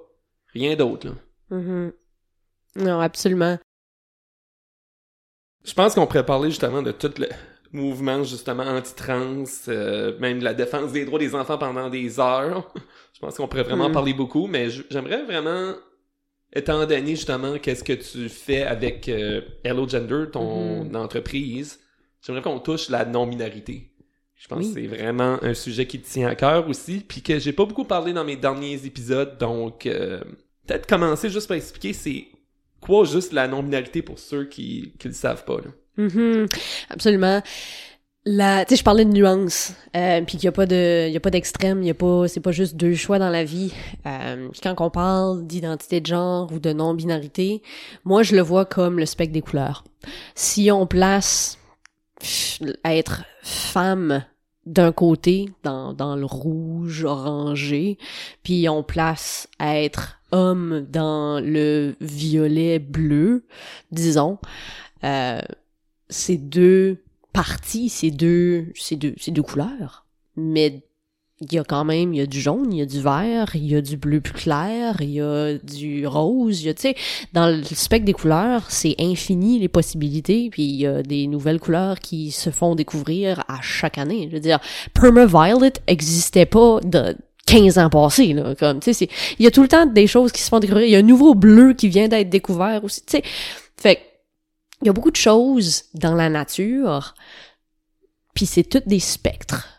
[0.53, 1.07] rien d'autre.
[1.07, 1.57] là.
[1.57, 1.91] Mhm.
[2.77, 3.57] Non, absolument.
[5.67, 7.27] Je pense qu'on pourrait parler justement de tout le
[7.73, 12.71] mouvement justement anti-trans, euh, même la défense des droits des enfants pendant des heures.
[13.13, 13.93] Je pense qu'on pourrait vraiment en Mm.
[13.93, 15.73] parler beaucoup, mais j'aimerais vraiment,
[16.53, 20.95] étant donné justement qu'est-ce que tu fais avec euh, Hello Gender, ton Mhm.
[20.95, 21.79] entreprise,
[22.25, 23.91] j'aimerais qu'on touche la non-binarité.
[24.35, 24.73] Je pense Oui.
[24.73, 27.65] que c'est vraiment un sujet qui te tient à cœur aussi, puis que j'ai pas
[27.65, 30.21] beaucoup parlé dans mes derniers épisodes, donc euh,
[30.67, 32.27] peut-être commencer juste par expliquer c'est
[32.81, 35.57] quoi juste la non-binarité pour ceux qui qui le savent pas.
[35.57, 35.71] Là.
[35.97, 36.47] Mhm.
[36.89, 37.41] Absolument.
[38.29, 41.13] La, tu sais, je parlais de nuances, euh, puis qu'il y a pas de, il
[41.13, 43.45] y a pas d'extrême, il y a pas, c'est pas juste deux choix dans la
[43.45, 43.71] vie.
[44.05, 47.61] Euh, quand on parle d'identité de genre ou de non-binarité,
[48.03, 49.85] moi je le vois comme le spectre des couleurs.
[50.35, 51.57] Si on place
[52.83, 54.25] être femme
[54.67, 57.97] d'un côté dans dans le rouge orangé,
[58.43, 63.45] puis on place être homme dans le violet bleu,
[63.91, 64.37] disons.
[65.03, 65.41] Euh,
[66.09, 67.03] ces deux
[67.33, 70.05] parties, ces deux, ces deux, ces deux couleurs.
[70.35, 70.83] Mais
[71.39, 73.51] il y a quand même, il y a du jaune, il y a du vert,
[73.53, 76.73] il y a du bleu plus clair, il y a du rose, il y a,
[76.73, 76.95] tu sais,
[77.33, 81.59] dans le spectre des couleurs, c'est infini les possibilités, puis il y a des nouvelles
[81.59, 84.27] couleurs qui se font découvrir à chaque année.
[84.29, 84.59] Je veux dire,
[84.93, 89.61] Permaviolet existait pas de 15 ans passés, là, comme, tu sais, il y a tout
[89.61, 91.87] le temps des choses qui se font découvrir, il y a un nouveau bleu qui
[91.87, 93.23] vient d'être découvert aussi, tu sais.
[93.79, 94.01] Fait
[94.81, 97.15] il y a beaucoup de choses dans la nature,
[98.33, 99.77] puis c'est toutes des spectres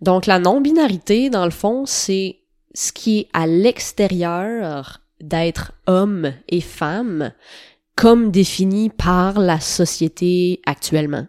[0.00, 2.38] donc la non-binarité, dans le fond, c'est
[2.74, 7.32] ce qui est à l'extérieur d'être homme et femme,
[7.96, 11.26] comme défini par la société actuellement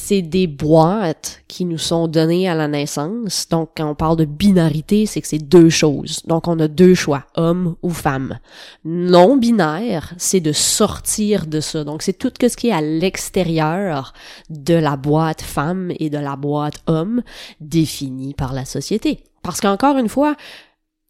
[0.00, 3.46] c'est des boîtes qui nous sont données à la naissance.
[3.50, 6.22] Donc, quand on parle de binarité, c'est que c'est deux choses.
[6.26, 8.38] Donc, on a deux choix, homme ou femme.
[8.84, 11.84] Non binaire, c'est de sortir de ça.
[11.84, 14.14] Donc, c'est tout ce qui est à l'extérieur
[14.48, 17.22] de la boîte femme et de la boîte homme
[17.60, 19.22] définie par la société.
[19.42, 20.34] Parce qu'encore une fois,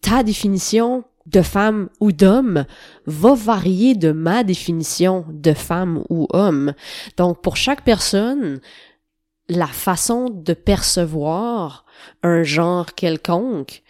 [0.02, 2.64] ta définition de femme ou d'homme
[3.06, 6.74] va varier de ma définition de femme ou homme.
[7.16, 8.60] Donc pour chaque personne,
[9.48, 11.84] la façon de percevoir
[12.22, 13.82] un genre quelconque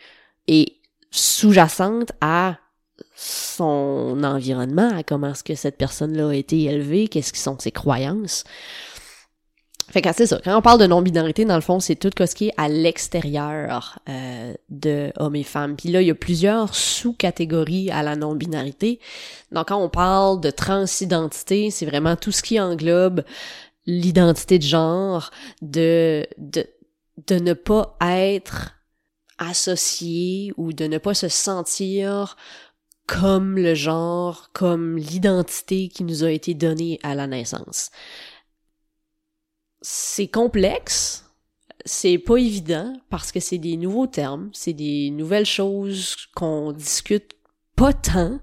[0.49, 0.77] est
[1.11, 2.59] sous-jacente à
[3.15, 7.73] son environnement, à comment est-ce que cette personne-là a été élevée, qu'est-ce qui sont ses
[7.73, 8.45] croyances.
[9.91, 10.41] Fait que c'est ça.
[10.45, 13.99] Quand on parle de non-binarité, dans le fond, c'est tout ce qui est à l'extérieur
[14.09, 15.75] euh, de hommes et femmes.
[15.77, 19.01] Puis là, il y a plusieurs sous-catégories à la non-binarité.
[19.51, 23.25] Donc, quand on parle de transidentité, c'est vraiment tout ce qui englobe
[23.85, 26.67] l'identité de genre, de, de,
[27.27, 28.77] de ne pas être
[29.39, 32.37] associé ou de ne pas se sentir
[33.09, 37.91] comme le genre, comme l'identité qui nous a été donnée à la naissance
[39.83, 41.25] c'est complexe,
[41.85, 47.33] c'est pas évident parce que c'est des nouveaux termes, c'est des nouvelles choses qu'on discute
[47.77, 48.41] pas tant.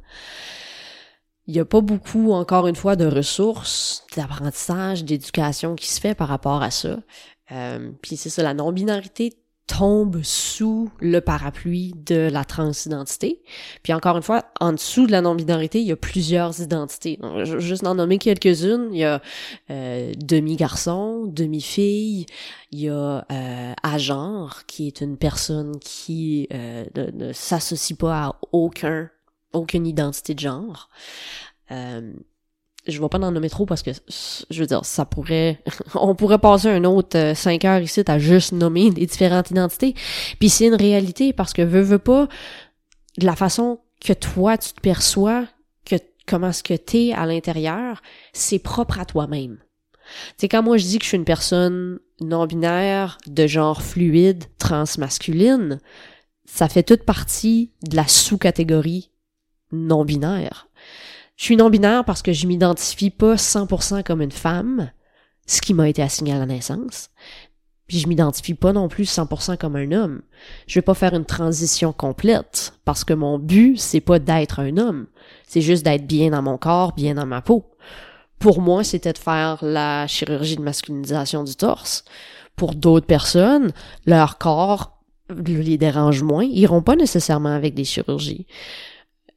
[1.45, 6.15] Il y a pas beaucoup, encore une fois, de ressources, d'apprentissage, d'éducation qui se fait
[6.15, 6.97] par rapport à ça.
[7.51, 9.33] Euh, puis c'est ça, la non-binarité
[9.67, 13.43] tombe sous le parapluie de la transidentité.
[13.83, 17.19] Puis encore une fois, en dessous de la non-binarité, il y a plusieurs identités.
[17.43, 18.89] je vais juste en nommer quelques-unes.
[18.91, 19.21] Il y a
[19.69, 22.25] euh, demi-garçon, demi-fille,
[22.71, 28.35] il y a euh, agenre, qui est une personne qui euh, ne, s'associe pas à
[28.51, 29.09] aucun
[29.53, 30.89] aucune identité de genre.
[31.71, 32.13] Euh,
[32.87, 33.91] je vais pas en nommer trop parce que
[34.49, 35.61] je veux dire ça pourrait
[35.95, 39.93] on pourrait passer un autre euh, cinq heures ici à juste nommer les différentes identités.
[40.39, 42.27] Puis c'est une réalité parce que veux veux pas
[43.17, 45.45] de la façon que toi tu te perçois
[45.85, 45.95] que
[46.25, 48.01] comment ce que t'es à l'intérieur
[48.33, 49.57] c'est propre à toi-même.
[50.37, 54.45] C'est quand moi je dis que je suis une personne non binaire de genre fluide
[54.57, 55.79] transmasculine
[56.45, 59.11] ça fait toute partie de la sous-catégorie
[59.71, 60.66] non binaire
[61.37, 64.91] je suis non-binaire parce que je m'identifie pas 100% comme une femme,
[65.45, 67.11] ce qui m'a été assigné à la naissance.
[67.87, 70.21] Puis je m'identifie pas non plus 100% comme un homme.
[70.65, 74.77] Je vais pas faire une transition complète parce que mon but c'est pas d'être un
[74.77, 75.05] homme,
[75.47, 77.65] c'est juste d'être bien dans mon corps, bien dans ma peau.
[78.39, 82.03] Pour moi, c'était de faire la chirurgie de masculinisation du torse.
[82.55, 83.71] Pour d'autres personnes,
[84.05, 84.97] leur corps
[85.45, 88.47] les dérange moins, ils iront pas nécessairement avec des chirurgies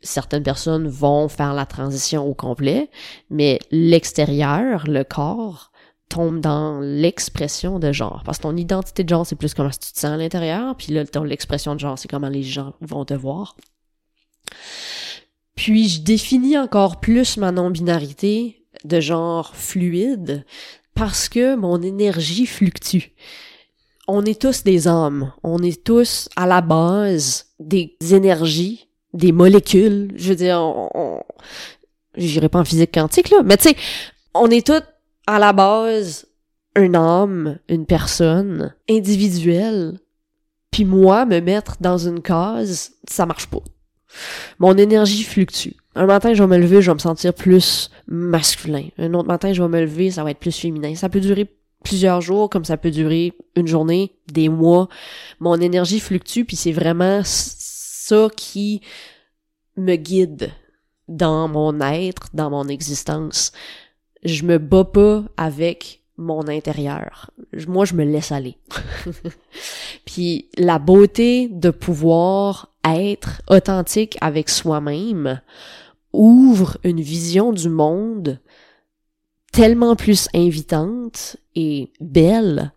[0.03, 2.91] certaines personnes vont faire la transition au complet,
[3.29, 5.71] mais l'extérieur, le corps,
[6.09, 8.23] tombe dans l'expression de genre.
[8.25, 10.93] Parce que ton identité de genre, c'est plus comment tu te sens à l'intérieur, puis
[10.93, 13.57] là, ton l'expression de genre, c'est comment les gens vont te voir.
[15.55, 20.45] Puis je définis encore plus ma non-binarité de genre fluide
[20.95, 23.13] parce que mon énergie fluctue.
[24.09, 30.13] On est tous des hommes, on est tous à la base des énergies des molécules.
[30.17, 31.21] Je veux dire, on,
[32.17, 33.77] j'irai pas en physique quantique, là, mais tu sais,
[34.35, 34.83] on est tous
[35.27, 36.27] à la base
[36.77, 39.99] un homme, une personne individuelle.
[40.71, 43.63] Puis moi, me mettre dans une case, ça marche pas.
[44.59, 45.75] Mon énergie fluctue.
[45.97, 48.85] Un matin, je vais me lever, je vais me sentir plus masculin.
[48.99, 50.95] Un autre matin, je vais me lever, ça va être plus féminin.
[50.95, 51.49] Ça peut durer
[51.85, 54.89] plusieurs jours, comme ça peut durer une journée, des mois.
[55.41, 57.23] Mon énergie fluctue, puis c'est vraiment
[58.11, 58.81] ça qui
[59.77, 60.51] me guide
[61.07, 63.53] dans mon être, dans mon existence.
[64.25, 67.31] Je me bats pas avec mon intérieur.
[67.69, 68.59] Moi, je me laisse aller.
[70.05, 75.41] Puis la beauté de pouvoir être authentique avec soi-même
[76.13, 78.41] ouvre une vision du monde
[79.53, 82.73] tellement plus invitante et belle.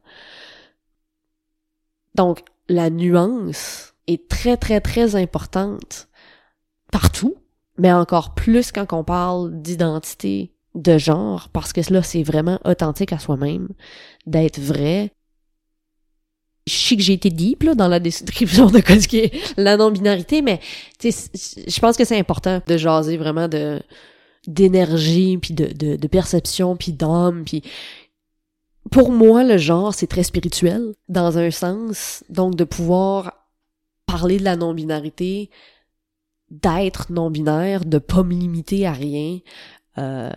[2.14, 6.08] Donc, la nuance est très, très, très importante
[6.92, 7.36] partout,
[7.78, 13.14] mais encore plus quand on parle d'identité de genre, parce que là, c'est vraiment authentique
[13.14, 13.70] à soi-même,
[14.26, 15.12] d'être vrai.
[16.66, 19.78] Je sais que j'ai été deep là, dans la description de ce qui est la
[19.78, 20.60] non-binarité, mais
[21.04, 23.82] je pense que c'est important de jaser vraiment de
[24.46, 27.64] d'énergie, puis de, de, de perception, puis d'âme, puis
[28.92, 32.24] pour moi, le genre, c'est très spirituel, dans un sens.
[32.30, 33.43] Donc, de pouvoir
[34.14, 35.50] parler de la non-binarité,
[36.52, 39.40] d'être non-binaire, de pas me limiter à rien,
[39.98, 40.30] euh,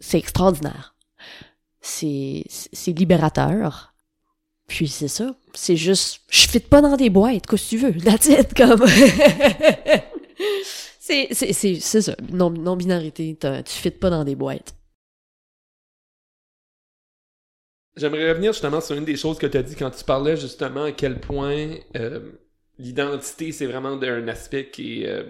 [0.00, 0.94] c'est extraordinaire.
[1.82, 3.92] C'est, c'est libérateur.
[4.68, 5.36] Puis c'est ça.
[5.52, 7.92] C'est juste, je fit pas dans des boîtes, qu'est-ce que tu veux.
[8.04, 8.86] That's it, comme.
[10.98, 12.16] c'est, c'est, c'est, c'est ça.
[12.32, 14.74] Non, non-binarité, tu fit pas dans des boîtes.
[17.96, 20.84] J'aimerais revenir justement sur une des choses que tu as dit quand tu parlais justement
[20.84, 22.20] à quel point euh,
[22.78, 25.24] l'identité, c'est vraiment un aspect qui est euh,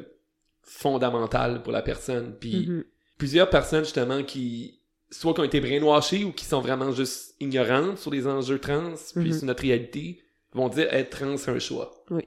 [0.63, 2.35] fondamental pour la personne.
[2.39, 2.85] Puis mm-hmm.
[3.19, 4.81] plusieurs personnes justement qui
[5.11, 8.95] soit qui ont été brainwashées ou qui sont vraiment juste ignorantes sur les enjeux trans,
[9.15, 9.39] puis mm-hmm.
[9.39, 12.05] sur notre réalité, vont dire être trans c'est un choix.
[12.11, 12.23] Oui.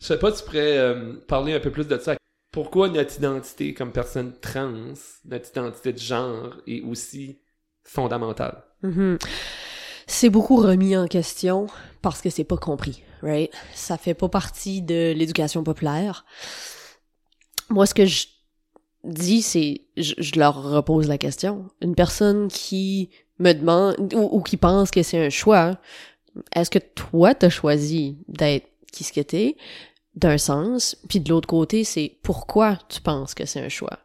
[0.00, 2.16] Je sais pas, tu pourrais euh, parler un peu plus de ça.
[2.52, 7.40] Pourquoi notre identité comme personne trans, notre identité de genre est aussi
[7.82, 8.62] fondamentale?
[8.82, 9.18] Mm-hmm
[10.08, 11.68] c'est beaucoup remis en question
[12.02, 13.50] parce que c'est pas compris, right?
[13.74, 16.24] Ça fait pas partie de l'éducation populaire.
[17.70, 18.26] Moi, ce que je
[19.04, 21.68] dis, c'est, je, leur repose la question.
[21.80, 25.78] Une personne qui me demande ou, qui pense que c'est un choix,
[26.54, 29.56] est-ce que toi t'as choisi d'être qui ce que t'es,
[30.14, 33.98] d'un sens, puis de l'autre côté, c'est pourquoi tu penses que c'est un choix?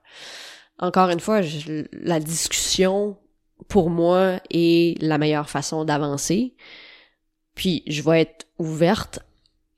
[0.78, 1.42] Encore une fois,
[1.94, 3.18] la discussion
[3.68, 6.56] pour moi, est la meilleure façon d'avancer.
[7.56, 9.20] Puis je vais être ouverte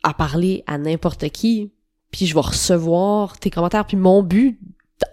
[0.03, 1.71] à parler à n'importe qui,
[2.11, 3.85] puis je vais recevoir tes commentaires.
[3.85, 4.59] Puis mon but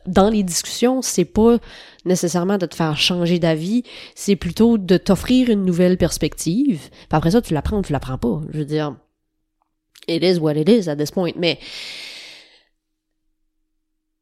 [0.06, 1.58] dans les discussions, c'est pas
[2.04, 3.82] nécessairement de te faire changer d'avis,
[4.14, 6.88] c'est plutôt de t'offrir une nouvelle perspective.
[6.90, 8.40] Puis après ça, tu l'apprends ou tu l'apprends pas.
[8.50, 8.96] Je veux dire,
[10.08, 11.32] it is what it is at this point.
[11.36, 11.58] Mais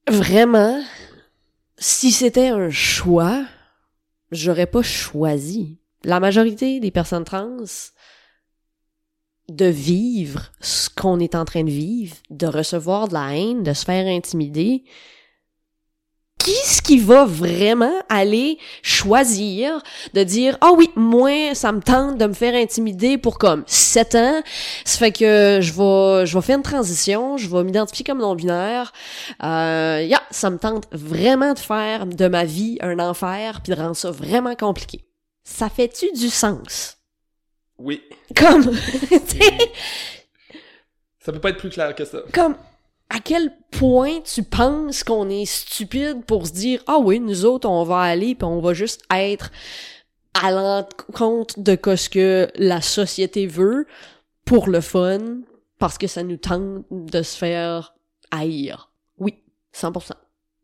[0.08, 0.82] vraiment,
[1.78, 3.44] si c'était un choix,
[4.30, 5.78] j'aurais pas choisi.
[6.04, 7.64] La majorité des personnes trans
[9.50, 13.72] de vivre ce qu'on est en train de vivre, de recevoir de la haine, de
[13.72, 14.84] se faire intimider,
[16.38, 19.82] qui ce qui va vraiment aller choisir
[20.14, 24.14] de dire oh oui moi ça me tente de me faire intimider pour comme sept
[24.14, 24.40] ans.
[24.86, 28.34] Ça fait que je vais je vais faire une transition je vais m'identifier comme non
[28.34, 28.92] binaire
[29.42, 33.78] euh yeah, ça me tente vraiment de faire de ma vie un enfer puis de
[33.78, 35.04] rendre ça vraiment compliqué
[35.44, 36.99] ça fait-tu du sens?
[37.80, 38.02] Oui
[38.36, 38.62] comme
[41.18, 42.56] ça peut pas être plus clair que ça comme
[43.08, 47.68] à quel point tu penses qu'on est stupide pour se dire ah oui nous autres
[47.68, 49.50] on va aller puis on va juste être
[50.34, 53.86] à l'encontre de ce que la société veut
[54.44, 55.40] pour le fun
[55.78, 57.94] parce que ça nous tente de se faire
[58.30, 58.92] haïr.
[59.18, 59.42] Oui,
[59.74, 60.12] 100%.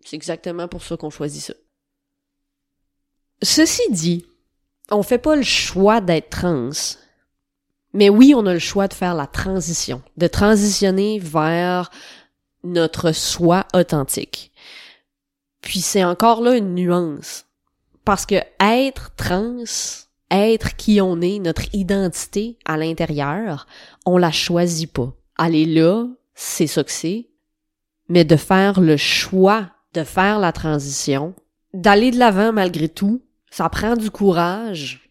[0.04, 1.54] C'est exactement pour ça qu'on choisit ça.
[3.42, 4.26] Ceci dit,
[4.90, 6.70] on fait pas le choix d'être trans.
[7.96, 11.90] Mais oui, on a le choix de faire la transition, de transitionner vers
[12.62, 14.52] notre soi authentique.
[15.62, 17.46] Puis c'est encore là une nuance.
[18.04, 19.64] Parce que être trans,
[20.30, 23.66] être qui on est, notre identité à l'intérieur,
[24.04, 25.12] on la choisit pas.
[25.38, 27.30] Aller là, c'est ça que c'est.
[28.10, 31.34] Mais de faire le choix de faire la transition,
[31.72, 35.05] d'aller de l'avant malgré tout, ça prend du courage.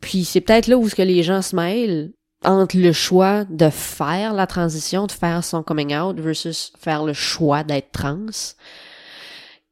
[0.00, 2.12] Puis c'est peut-être là où ce que les gens se mêlent
[2.44, 7.12] entre le choix de faire la transition, de faire son coming out versus faire le
[7.12, 8.26] choix d'être trans.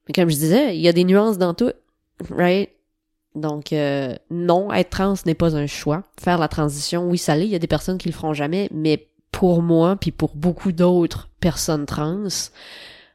[0.07, 1.73] Mais comme je disais, il y a des nuances dans tout,
[2.31, 2.71] right?
[3.35, 6.03] Donc euh, non, être trans n'est pas un choix.
[6.21, 7.47] Faire la transition, oui, ça l'est.
[7.47, 10.73] Il y a des personnes qui le feront jamais, mais pour moi, puis pour beaucoup
[10.73, 12.29] d'autres personnes trans,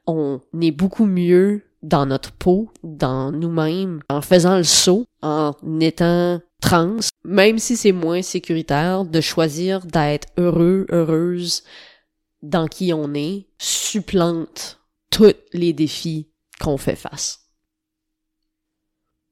[0.07, 6.41] on est beaucoup mieux dans notre peau, dans nous-mêmes, en faisant le saut, en étant
[6.61, 11.63] trans, même si c'est moins sécuritaire, de choisir d'être heureux, heureuse
[12.41, 14.79] dans qui on est, supplante
[15.11, 16.29] tous les défis
[16.59, 17.41] qu'on fait face.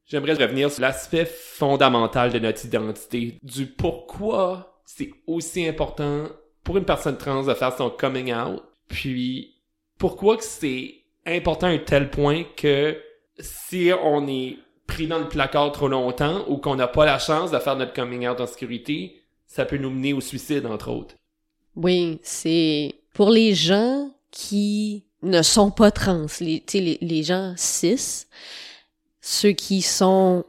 [0.06, 6.28] J'aimerais revenir sur l'aspect fondamental de notre identité, du pourquoi c'est aussi important
[6.64, 9.56] pour une personne trans de faire son coming out, puis
[9.98, 12.98] pourquoi que c'est important à tel point que
[13.40, 14.58] si on est
[14.88, 17.94] pris dans le placard trop longtemps ou qu'on n'a pas la chance de faire notre
[17.94, 21.16] coming out en sécurité, ça peut nous mener au suicide, entre autres.
[21.76, 28.26] Oui, c'est pour les gens qui ne sont pas trans, les, les, les gens cis,
[29.22, 30.46] ceux qui sont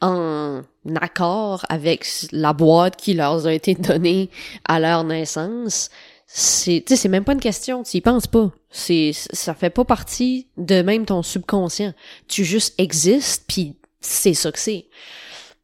[0.00, 0.62] en
[1.00, 4.30] accord avec la boîte qui leur a été donnée
[4.66, 5.90] à leur naissance,
[6.26, 8.50] c'est c'est même pas une question, tu y penses pas.
[8.70, 11.92] C'est ça fait pas partie de même ton subconscient.
[12.28, 14.86] Tu juste existes puis c'est ça que c'est.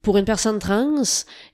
[0.03, 1.03] Pour une personne trans,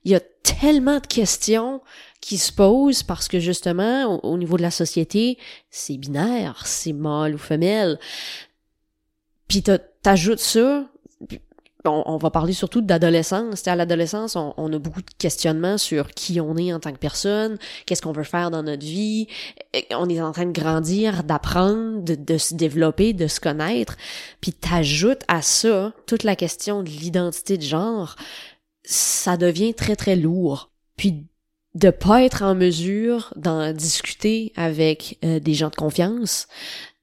[0.05, 1.81] il y a tellement de questions
[2.21, 5.39] qui se posent parce que justement au, niveau de la société,
[5.71, 7.99] c'est binaire, c'est mâle ou femelle.
[9.49, 9.63] Puis
[10.03, 10.87] t'ajoutes ça,
[11.87, 13.67] on, va parler surtout d'adolescence.
[13.67, 17.59] À l'adolescence, on, a beaucoup de questionnements sur qui on est en tant que personne,
[17.85, 19.29] qu'est-ce qu'on veut faire dans notre vie.
[19.93, 23.97] On est en train de grandir, d'apprendre, de, se développer, de se connaître.
[24.41, 28.17] Puis t'ajoutes à ça toute la question de l'identité de genre.
[28.85, 30.71] Ça devient très très lourd.
[30.97, 31.27] Puis
[31.75, 36.49] de pas être en mesure d'en discuter avec euh, des gens de confiance,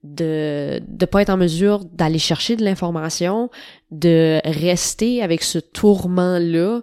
[0.04, 3.49] de de pas être en mesure d'aller chercher de l'information,
[3.91, 6.82] de rester avec ce tourment là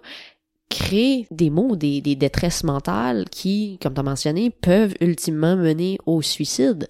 [0.69, 5.97] crée des mots, des, des détresses mentales qui, comme tu as mentionné, peuvent ultimement mener
[6.05, 6.87] au suicide.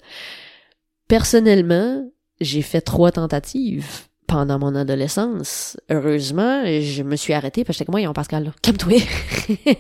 [1.08, 2.08] Personnellement,
[2.40, 5.78] j'ai fait trois tentatives pendant mon adolescence.
[5.90, 9.00] Heureusement, je me suis arrêtée parce que moi, ils Pascal, là, calme-toi.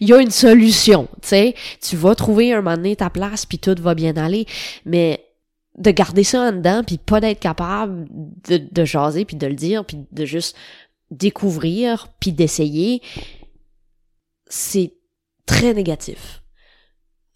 [0.00, 1.54] Il y a une solution, tu sais.
[1.82, 4.46] Tu vas trouver un moment donné ta place puis tout va bien aller.
[4.84, 5.24] Mais
[5.78, 8.06] de garder ça en dedans puis pas d'être capable
[8.48, 10.56] de, de jaser puis de le dire puis de juste
[11.10, 13.02] découvrir puis d'essayer
[14.48, 14.94] c'est
[15.46, 16.42] très négatif.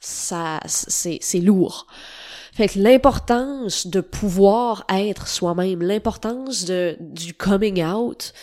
[0.00, 1.86] Ça c'est c'est lourd.
[2.52, 8.34] Fait que l'importance de pouvoir être soi-même l'importance de du coming out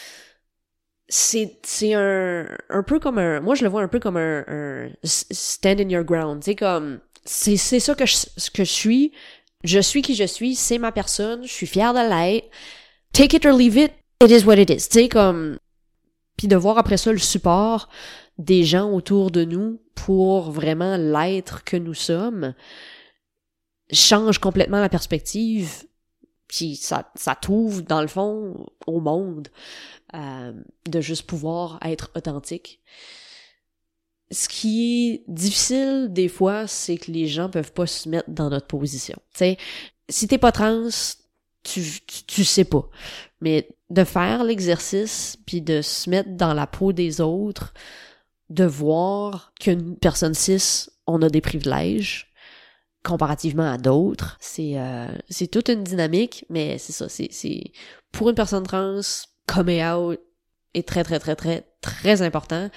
[1.10, 4.46] c'est c'est un un peu comme un moi je le vois un peu comme un,
[4.48, 6.42] un stand in your ground.
[6.44, 8.16] C'est comme c'est c'est ça que je,
[8.54, 9.12] que je suis
[9.64, 12.50] je suis qui je suis, c'est ma personne, je suis fière de l'être.
[13.14, 13.92] Take it or leave it,
[14.24, 14.88] it is what it is.
[14.90, 15.58] Tu sais, comme...
[16.38, 17.90] Puis de voir après ça le support
[18.38, 22.54] des gens autour de nous pour vraiment l'être que nous sommes
[23.92, 25.86] change complètement la perspective
[26.48, 29.50] puis ça, ça t'ouvre dans le fond au monde
[30.16, 30.54] euh,
[30.88, 32.82] de juste pouvoir être authentique
[34.32, 38.50] ce qui est difficile des fois, c'est que les gens peuvent pas se mettre dans
[38.50, 39.18] notre position.
[39.34, 39.58] Tu sais,
[40.08, 40.90] si t'es pas trans,
[41.64, 41.82] tu,
[42.28, 42.88] tu, sais pas.
[43.42, 47.74] Mais de faire l'exercice puis de se mettre dans la peau des autres,
[48.50, 52.32] de voir qu'une personne cis, on a des privilèges
[53.04, 57.72] comparativement à d'autres, c'est euh, c'est toute une dynamique, mais c'est ça, c'est c'est
[58.12, 59.00] pour une personne trans,
[59.48, 60.20] coming out
[60.74, 62.70] est très très très très très important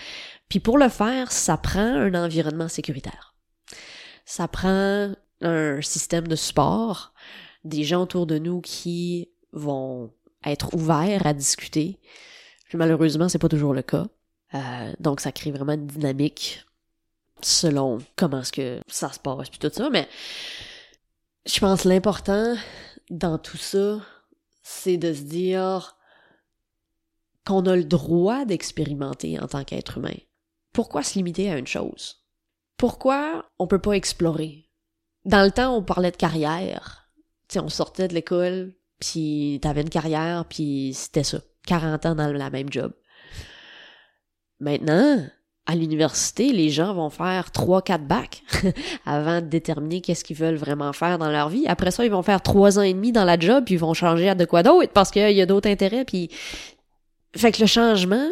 [0.52, 3.34] puis pour le faire, ça prend un environnement sécuritaire.
[4.26, 7.14] Ça prend un système de support,
[7.64, 10.12] des gens autour de nous qui vont
[10.44, 11.98] être ouverts à discuter.
[12.74, 14.06] Malheureusement, c'est pas toujours le cas.
[14.52, 16.62] Euh, donc ça crée vraiment une dynamique
[17.40, 19.88] selon comment est-ce que ça se passe puis tout ça.
[19.88, 20.06] Mais
[21.46, 22.56] je pense l'important
[23.08, 24.02] dans tout ça,
[24.62, 25.96] c'est de se dire
[27.46, 30.12] qu'on a le droit d'expérimenter en tant qu'être humain
[30.72, 32.24] pourquoi se limiter à une chose?
[32.76, 34.68] Pourquoi on peut pas explorer?
[35.24, 37.08] Dans le temps, on parlait de carrière.
[37.48, 41.38] Tu sais, on sortait de l'école, puis t'avais une carrière, puis c'était ça.
[41.66, 42.92] 40 ans dans la même job.
[44.58, 45.24] Maintenant,
[45.66, 48.42] à l'université, les gens vont faire trois, quatre bacs
[49.06, 51.66] avant de déterminer qu'est-ce qu'ils veulent vraiment faire dans leur vie.
[51.68, 53.94] Après ça, ils vont faire trois ans et demi dans la job, puis ils vont
[53.94, 56.30] changer à de quoi d'autre parce qu'il y a d'autres intérêts, puis
[57.36, 58.28] fait que le changement,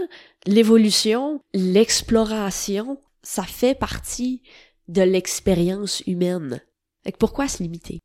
[0.47, 4.43] l'évolution, l'exploration, ça fait partie
[4.89, 6.61] de l'expérience humaine.
[7.05, 8.01] Fait que pourquoi se limiter?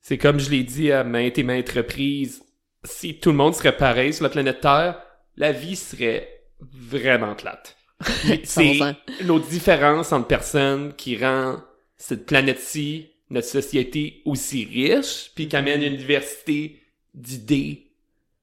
[0.00, 2.42] C'est comme je l'ai dit à maintes et maintes reprises,
[2.84, 5.00] si tout le monde serait pareil sur la planète Terre,
[5.36, 6.28] la vie serait
[6.60, 7.76] vraiment plate.
[8.44, 8.78] C'est
[9.24, 11.60] nos différences entre personnes qui rend
[11.96, 16.82] cette planète-ci, notre société aussi riche, puis qui amène une diversité
[17.14, 17.91] d'idées,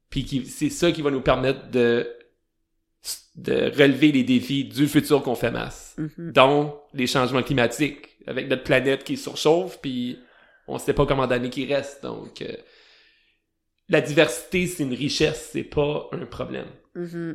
[0.09, 2.15] puis c'est ça qui va nous permettre de
[3.35, 5.95] de relever les défis du futur qu'on fait masse.
[5.97, 6.31] Mm-hmm.
[6.33, 10.19] dont les changements climatiques, avec notre planète qui surchauffe, puis
[10.67, 12.03] on sait pas comment d'années qui reste.
[12.03, 12.53] Donc, euh,
[13.87, 16.67] la diversité, c'est une richesse, c'est pas un problème.
[16.95, 17.33] Mm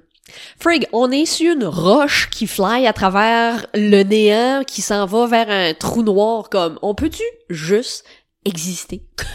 [0.59, 5.27] Frig, on est sur une roche qui fly à travers le néant, qui s'en va
[5.27, 8.07] vers un trou noir, comme, on peut-tu juste
[8.47, 9.03] exister?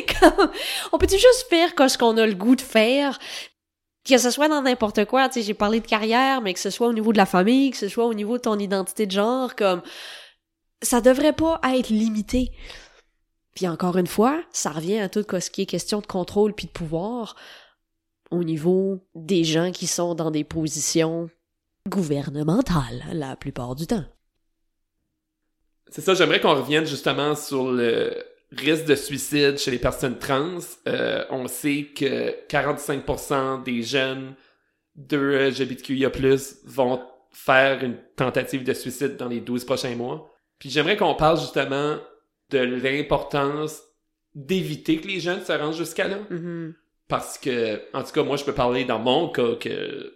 [0.92, 3.18] on peut-tu juste faire ce qu'on a le goût de faire,
[4.08, 6.70] que ce soit dans n'importe quoi, tu sais, j'ai parlé de carrière, mais que ce
[6.70, 9.12] soit au niveau de la famille, que ce soit au niveau de ton identité de
[9.12, 9.82] genre, comme
[10.82, 12.50] ça devrait pas être limité.
[13.54, 16.66] Puis encore une fois, ça revient à tout ce qui est question de contrôle puis
[16.66, 17.36] de pouvoir
[18.30, 21.28] au niveau des gens qui sont dans des positions
[21.86, 24.04] gouvernementales la plupart du temps.
[25.90, 28.16] C'est ça, j'aimerais qu'on revienne justement sur le
[28.56, 30.58] risque de suicide chez les personnes trans.
[30.86, 34.34] Euh, on sait que 45% des jeunes
[34.96, 36.10] de LGBTQIA+,
[36.64, 40.30] vont faire une tentative de suicide dans les 12 prochains mois.
[40.58, 41.96] Puis j'aimerais qu'on parle justement
[42.50, 43.82] de l'importance
[44.34, 46.18] d'éviter que les jeunes se rendent jusqu'à là.
[46.30, 46.74] Mm-hmm.
[47.08, 50.14] Parce que, en tout cas, moi, je peux parler dans mon cas que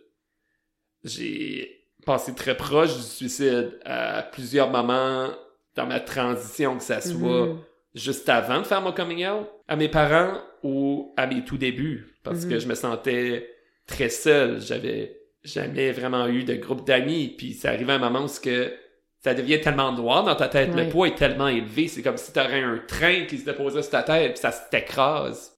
[1.05, 5.30] j'ai passé très proche du suicide à plusieurs moments
[5.74, 7.59] dans ma transition, que ça soit Mhm.
[7.97, 12.14] Juste avant de faire mon coming out, à mes parents ou à mes tout débuts,
[12.22, 12.51] parce Mhm.
[12.51, 13.51] que je me sentais
[13.86, 14.61] très seul.
[14.61, 18.38] J'avais jamais vraiment eu de groupe d'amis, puis ça arrivait à un moment où ce
[18.40, 18.72] que
[19.24, 20.84] ça devient tellement noir dans ta tête, Ouais.
[20.84, 23.90] le poids est tellement élevé, c'est comme si t'aurais un train qui se déposait sur
[23.90, 25.57] ta tête, puis ça t'écrase.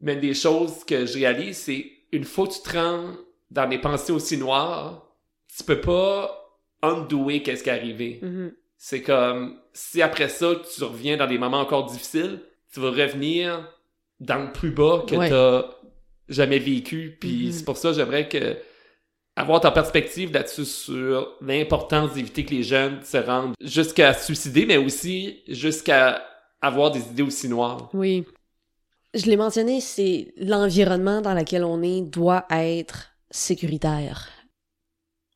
[0.00, 3.10] Mais une des choses que je réalise, c'est une fois que tu te rends
[3.50, 5.04] dans des pensées aussi noires,
[5.56, 6.34] tu peux pas
[6.82, 8.20] undouer qu'est-ce qui est arrivé.
[8.22, 8.52] Mhm.
[8.80, 12.40] C'est comme si après ça tu reviens dans des moments encore difficiles,
[12.72, 13.68] tu vas revenir
[14.20, 15.28] dans le plus bas que Ouais.
[15.28, 15.64] t'as
[16.28, 17.16] jamais vécu.
[17.20, 17.52] Puis Mhm.
[17.52, 18.56] c'est pour ça que j'aimerais que
[19.36, 24.64] avoir ta perspective là-dessus sur l'importance d'éviter que les jeunes se rendent jusqu'à se suicider,
[24.66, 26.24] mais aussi jusqu'à
[26.60, 27.88] avoir des idées aussi noires.
[27.94, 28.24] Oui.
[29.14, 34.28] Je l'ai mentionné, c'est l'environnement dans lequel on est doit être sécuritaire.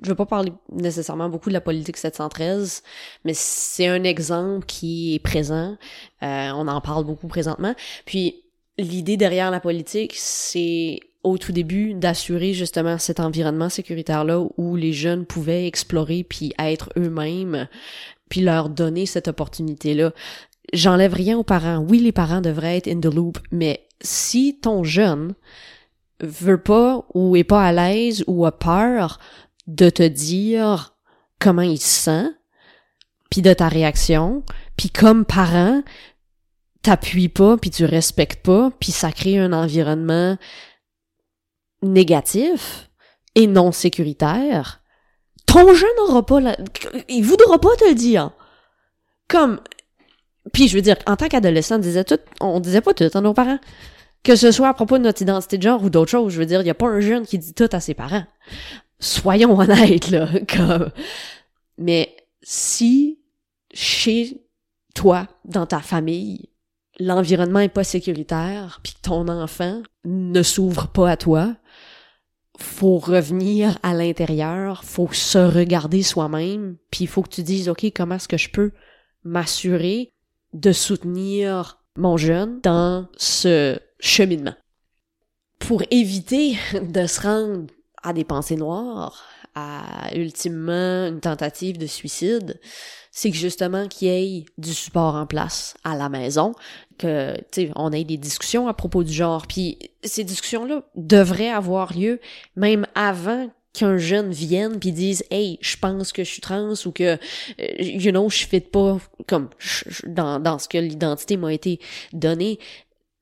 [0.03, 2.83] Je veux pas parler nécessairement beaucoup de la politique 713,
[3.25, 5.77] mais c'est un exemple qui est présent.
[6.23, 7.75] Euh, on en parle beaucoup présentement.
[8.05, 8.43] Puis
[8.79, 14.93] l'idée derrière la politique, c'est au tout début d'assurer justement cet environnement sécuritaire-là où les
[14.93, 17.69] jeunes pouvaient explorer puis être eux-mêmes,
[18.29, 20.13] puis leur donner cette opportunité-là
[20.73, 21.79] j'enlève rien aux parents.
[21.79, 25.35] Oui, les parents devraient être in the loop, mais si ton jeune
[26.21, 29.19] veut pas ou est pas à l'aise ou a peur
[29.67, 30.97] de te dire
[31.39, 32.31] comment il se sent,
[33.31, 34.45] puis de ta réaction,
[34.77, 35.83] puis comme parent,
[36.83, 40.37] t'appuies pas, puis tu respectes pas, puis ça crée un environnement
[41.83, 42.91] négatif
[43.35, 44.83] et non sécuritaire,
[45.47, 46.57] ton jeune n'aura pas la...
[47.09, 48.31] il voudra pas te le dire.
[49.29, 49.61] Comme
[50.53, 53.21] puis je veux dire, en tant qu'adolescent, on disait tout, on disait pas tout à
[53.21, 53.59] nos parents.
[54.25, 56.47] Que ce soit à propos de notre identité de genre ou d'autres choses, je veux
[56.47, 58.25] dire, il y a pas un jeune qui dit tout à ses parents.
[59.03, 60.93] Soyons honnêtes, là, comme...
[61.77, 63.19] Mais si,
[63.75, 64.41] chez
[64.95, 66.51] toi, dans ta famille,
[67.01, 71.57] l'environnement est pas sécuritaire, puis que ton enfant ne s'ouvre pas à toi,
[72.59, 77.85] faut revenir à l'intérieur, faut se regarder soi-même, puis il faut que tu dises, OK,
[77.97, 78.71] comment est-ce que je peux
[79.25, 80.13] m'assurer
[80.53, 84.55] de soutenir mon jeune dans ce cheminement?
[85.59, 87.67] Pour éviter de se rendre
[88.03, 89.25] à des pensées noires,
[89.55, 92.59] à ultimement une tentative de suicide,
[93.11, 96.55] c'est que justement qu'il y ait du support en place à la maison,
[96.99, 101.93] que tu on ait des discussions à propos du genre, puis ces discussions-là devraient avoir
[101.93, 102.21] lieu
[102.57, 106.93] même avant qu'un jeune vienne puis dise hey je pense que je suis trans ou
[106.93, 107.19] que euh,
[107.79, 109.49] you know je fit pas comme
[110.07, 111.81] dans dans ce que l'identité m'a été
[112.13, 112.59] donnée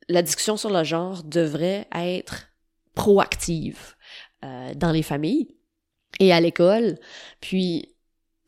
[0.08, 2.48] la discussion sur le genre devrait être
[2.94, 3.94] proactive
[4.44, 5.54] euh, dans les familles
[6.18, 6.98] et à l'école.
[7.40, 7.94] Puis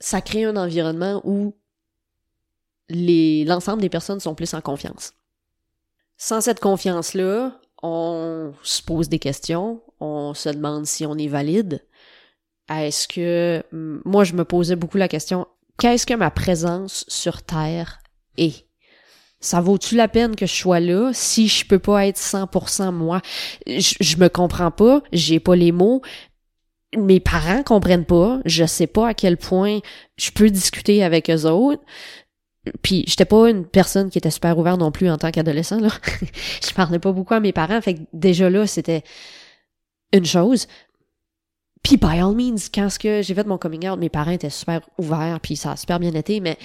[0.00, 1.54] ça crée un environnement où
[2.88, 5.14] l'ensemble des personnes sont plus en confiance.
[6.16, 11.28] Sans cette confiance là on se pose des questions on se demande si on est
[11.28, 11.84] valide.
[12.68, 15.46] Est-ce que moi je me posais beaucoup la question
[15.78, 17.98] qu'est-ce que ma présence sur terre
[18.36, 18.66] est?
[19.42, 23.20] Ça vaut-tu la peine que je sois là si je peux pas être 100% moi?
[23.66, 26.00] Je, je me comprends pas j'ai pas les mots.
[26.96, 29.80] Mes parents comprennent pas je sais pas à quel point
[30.16, 31.82] je peux discuter avec eux autres.
[32.82, 35.90] Puis j'étais pas une personne qui était super ouverte non plus en tant qu'adolescent là.
[36.64, 39.02] Je parlais pas beaucoup à mes parents fait que déjà là c'était
[40.12, 40.68] une chose.
[41.82, 44.50] Puis by all means, quand ce que j'ai fait mon coming out, mes parents étaient
[44.50, 46.56] super ouverts, puis ça a super bien été, mais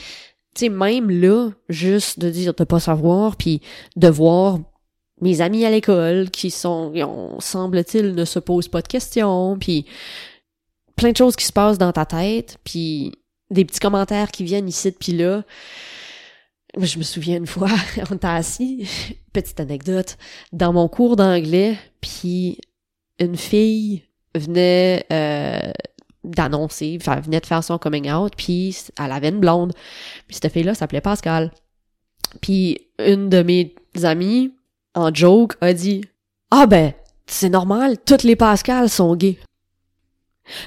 [0.58, 3.62] tu sais, même là, juste de dire de pas savoir, puis
[3.95, 4.60] de voir
[5.22, 9.86] mes amis à l'école qui sont, on, semble-t-il, ne se posent pas de questions, puis
[10.95, 13.14] plein de choses qui se passent dans ta tête, puis
[13.51, 15.43] des petits commentaires qui viennent ici puis là.
[16.78, 17.70] Je me souviens une fois,
[18.12, 18.88] on était assis,
[19.34, 20.18] petite anecdote,
[20.51, 22.60] dans mon cours d'anglais, puis
[23.20, 24.03] une fille
[24.36, 25.72] venait euh,
[26.28, 29.73] d'annoncer, enfin, venait de faire son coming out, puis elle avait une blonde.
[30.28, 31.51] Puis cette fille-là s'appelait Pascal.
[32.41, 34.53] Puis une de mes amies,
[34.93, 36.03] en joke, a dit
[36.51, 36.93] «Ah ben,
[37.25, 39.39] c'est normal, toutes les Pascal sont gays.»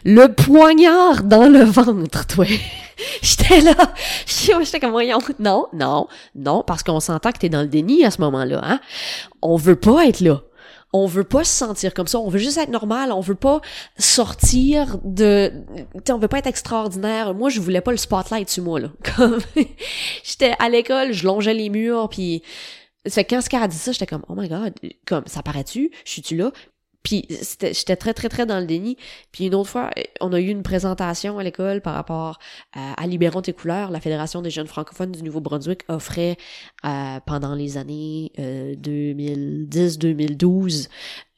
[0.04, 2.44] Le poignard dans le ventre, toi.
[3.22, 3.74] j'étais là,
[4.26, 5.18] j'étais comme voyons.
[5.38, 8.80] Non, non, non, parce qu'on s'entend que t'es dans le déni à ce moment-là, hein.
[9.42, 10.42] On veut pas être là.
[10.92, 12.18] On veut pas se sentir comme ça.
[12.18, 13.12] On veut juste être normal.
[13.12, 13.60] On veut pas
[13.98, 15.52] sortir de,
[16.08, 17.32] on veut pas être extraordinaire.
[17.34, 18.90] Moi, je voulais pas le spotlight sur moi, là.
[19.16, 19.38] Comme,
[20.24, 22.42] j'étais à l'école, je longeais les murs, puis
[23.06, 24.74] c'est quand ce qu'elle a dit ça, j'étais comme, oh my god,
[25.06, 25.90] comme, ça paraît-tu?
[26.04, 26.52] Je suis-tu là?
[27.02, 28.96] Puis j'étais très, très, très dans le déni.
[29.32, 29.90] Puis une autre fois,
[30.20, 32.38] on a eu une présentation à l'école par rapport
[32.76, 33.90] euh, à Libérons tes couleurs.
[33.90, 36.36] La Fédération des jeunes francophones du Nouveau-Brunswick offrait
[36.84, 40.88] euh, pendant les années 2010-2012 euh,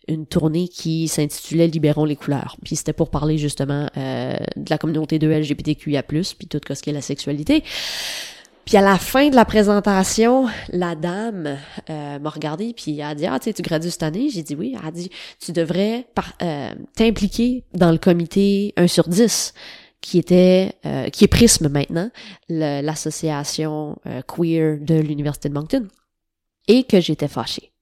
[0.08, 2.56] une tournée qui s'intitulait Libérons les couleurs.
[2.64, 6.92] Puis c'était pour parler justement de la communauté de LGBTQIA+, puis tout ce qui est
[6.92, 7.62] la sexualité.
[8.64, 11.58] Puis à la fin de la présentation, la dame
[11.90, 14.28] euh, m'a regardé puis a dit ah tu sais tu gradues cette année?
[14.30, 14.76] J'ai dit oui.
[14.78, 15.10] Elle a dit
[15.40, 16.06] tu devrais
[16.42, 19.54] euh, t'impliquer dans le comité 1 sur 10
[20.00, 22.10] qui était euh, qui est Prisme maintenant
[22.48, 23.96] l'association
[24.28, 25.88] queer de l'université de Moncton
[26.68, 27.72] et que j'étais fâchée.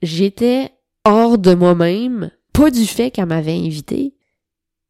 [0.00, 0.70] J'étais
[1.04, 4.14] hors de moi-même pas du fait qu'elle m'avait invité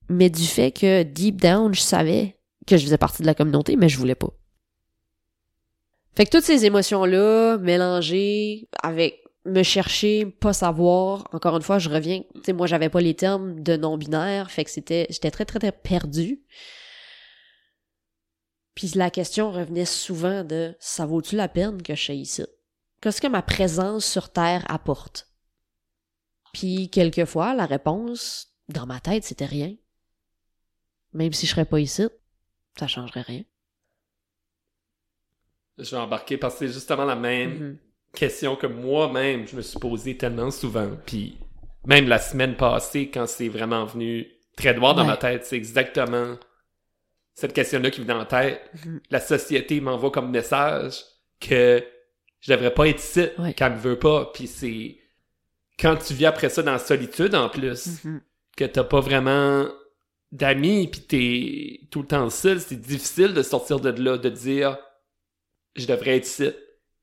[0.09, 2.37] mais du fait que deep down je savais
[2.69, 4.31] que je faisais partie de la communauté mais je voulais pas
[6.17, 11.91] fait que toutes ces émotions-là, mélangées avec me chercher, pas savoir, encore une fois, je
[11.91, 15.45] reviens, tu sais, moi, j'avais pas les termes de non-binaire, fait que c'était, j'étais très,
[15.45, 16.43] très, très perdue.
[18.75, 22.45] Puis la question revenait souvent de, ça vaut-tu la peine que je sois ici?
[23.03, 25.29] Qu'est-ce que ma présence sur Terre apporte?
[26.55, 29.75] Puis quelquefois, la réponse, dans ma tête, c'était rien.
[31.13, 32.09] Même si je serais pas ici,
[32.79, 33.45] ça changerait rien
[35.79, 38.19] je vais embarquer parce que c'est justement la même mm-hmm.
[38.19, 40.91] question que moi-même je me suis posée tellement souvent.
[41.05, 41.39] Puis
[41.87, 46.37] même la semaine passée, quand c'est vraiment venu très droit dans ma tête, c'est exactement
[47.35, 48.63] cette question-là qui me vient en tête.
[48.77, 49.01] Mm-hmm.
[49.11, 51.05] La société m'envoie comme message
[51.41, 51.85] que
[52.41, 54.31] je devrais pas être ici quand elle me veut pas.
[54.33, 54.99] Puis c'est
[55.79, 58.21] quand tu vis après ça dans la solitude en plus, mm-hmm.
[58.57, 59.69] que t'as pas vraiment
[60.33, 64.79] d'amis puis t'es tout le temps seul, c'est difficile de sortir de là, de dire
[65.77, 66.51] je devrais être ici.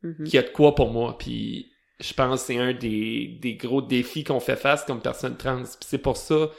[0.01, 1.17] Mm Qu'il y a de quoi pour moi.
[1.17, 5.38] Puis je pense que c'est un des, des gros défis qu'on fait face comme personne
[5.38, 5.63] trans.
[5.80, 6.49] C'est pour ça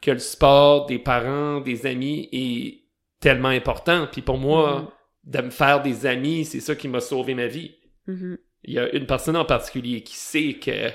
[0.00, 2.82] que le support des parents, des amis est
[3.20, 4.08] tellement important.
[4.10, 4.92] Puis pour moi,
[5.26, 5.30] mm-hmm.
[5.30, 7.76] de me faire des amis, c'est ça qui m'a sauvé ma vie.
[8.08, 8.36] Mm-hmm.
[8.64, 10.88] Il y a une personne en particulier qui sait que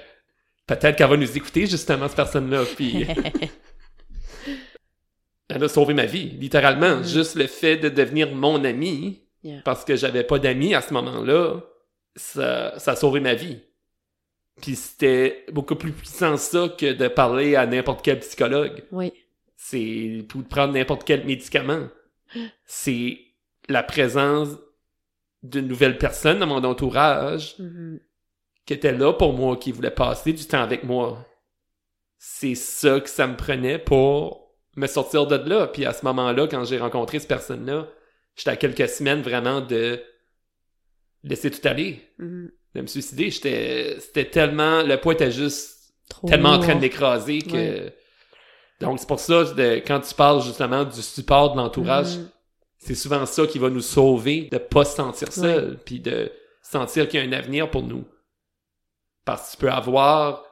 [0.67, 2.63] peut-être qu'elle va nous écouter justement, cette personne-là.
[2.75, 3.05] Puis
[5.49, 7.01] elle a sauvé ma vie, littéralement.
[7.03, 9.26] Juste le fait de devenir mon ami,
[9.63, 11.61] parce que j'avais pas d'amis à ce moment-là,
[12.15, 13.59] ça, ça a sauvé ma vie.
[14.61, 18.83] Puis c'était beaucoup plus puissant ça que de parler à n'importe quel psychologue.
[18.91, 19.13] Oui.
[19.55, 21.87] C'est pour prendre n'importe quel médicament.
[22.65, 23.19] C'est
[23.69, 24.49] la présence
[25.43, 27.99] d'une nouvelle personne dans mon entourage mm-hmm.
[28.65, 31.25] qui était là pour moi, qui voulait passer du temps avec moi.
[32.17, 35.67] C'est ça que ça me prenait pour me sortir de là.
[35.67, 37.87] Puis à ce moment-là, quand j'ai rencontré cette personne-là,
[38.37, 40.01] j'étais à quelques semaines vraiment de
[41.23, 42.49] laisser tout aller, mm-hmm.
[42.75, 43.29] de me suicider.
[43.31, 45.93] J'étais, c'était tellement, le poids était juste
[46.25, 47.91] tellement en train d'écraser que,
[48.79, 52.29] donc c'est pour ça, de, quand tu parles justement du support de l'entourage, mm-hmm.
[52.77, 56.31] c'est souvent ça qui va nous sauver de pas se sentir seul, puis de
[56.61, 58.05] sentir qu'il y a un avenir pour nous.
[59.25, 60.43] Parce que tu peux avoir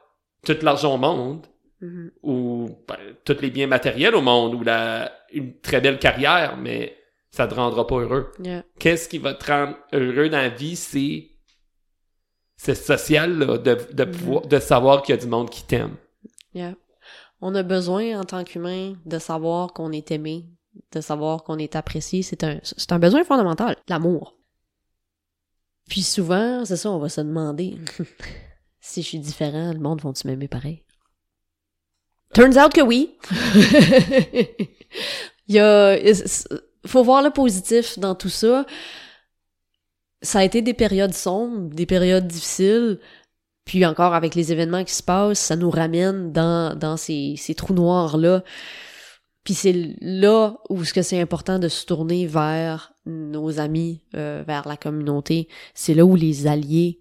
[0.43, 1.45] tout l'argent au monde,
[1.81, 2.09] mm-hmm.
[2.23, 6.97] ou ben, tous les biens matériels au monde, ou la, une très belle carrière, mais
[7.36, 8.31] ça te rendra pas heureux.
[8.79, 11.31] Qu'est-ce qui va te rendre heureux dans la vie, c'est
[12.55, 14.47] c'est social là, de, de, mm-hmm.
[14.47, 15.97] de savoir qu'il y a du monde qui t'aime.
[16.53, 16.75] Yeah.
[17.41, 20.45] On a besoin en tant qu'humain de savoir qu'on est aimé,
[20.93, 22.21] de savoir qu'on est apprécié.
[22.21, 24.38] C'est un, c'est un besoin fondamental, l'amour.
[25.89, 27.77] Puis souvent, c'est ça, on va se demander
[28.79, 30.86] si je suis différent, le monde va-tu m'aimer pareil?
[32.33, 33.17] Turns out que oui.
[35.47, 35.97] Il y a,
[36.86, 38.65] faut voir le positif dans tout ça.
[40.21, 42.99] Ça a été des périodes sombres, des périodes difficiles,
[43.65, 47.55] puis encore avec les événements qui se passent, ça nous ramène dans, dans ces, ces
[47.55, 48.43] trous noirs-là.
[49.43, 54.43] Puis c'est là où ce que c'est important de se tourner vers nos amis, euh,
[54.45, 55.47] vers la communauté.
[55.73, 56.99] C'est là où les alliés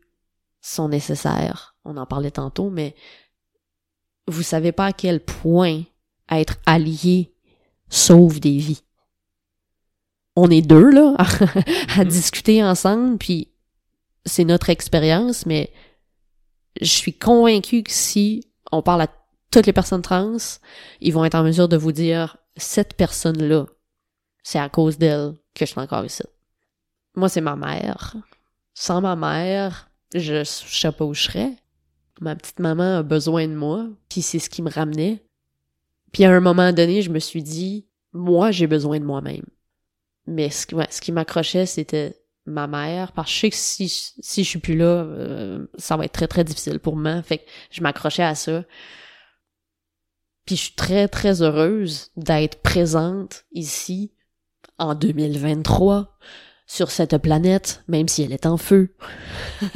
[0.61, 1.75] sont nécessaires.
[1.85, 2.95] On en parlait tantôt, mais
[4.27, 5.83] vous savez pas à quel point
[6.31, 7.33] être allié
[7.89, 8.83] sauve des vies.
[10.37, 12.09] On est deux, là, à, Mhm.
[12.09, 13.49] discuter ensemble, puis
[14.27, 15.73] c'est notre expérience, mais
[16.81, 19.09] je suis convaincue que si on parle à
[19.51, 20.37] toutes les personnes trans,
[21.01, 23.67] ils vont être en mesure de vous dire, cette personne-là,
[24.43, 26.23] c'est à cause d'elle que je suis encore ici.
[27.15, 28.17] Moi, c'est ma mère.
[28.75, 31.53] Sans ma mère, je, je sais pas où je serais.
[32.21, 35.25] Ma petite maman a besoin de moi, puis c'est ce qui me ramenait.
[36.13, 39.45] Puis à un moment donné, je me suis dit, moi, j'ai besoin de moi-même.
[40.27, 42.17] Mais ce, ce qui m'accrochait, c'était
[42.47, 45.97] ma mère, parce que je sais que si, si je suis plus là, euh, ça
[45.97, 47.23] va être très, très difficile pour moi.
[47.23, 48.65] Fait que je m'accrochais à ça.
[50.45, 54.13] Puis je suis très, très heureuse d'être présente ici
[54.79, 56.19] en 2023
[56.67, 58.95] sur cette planète, même si elle est en feu.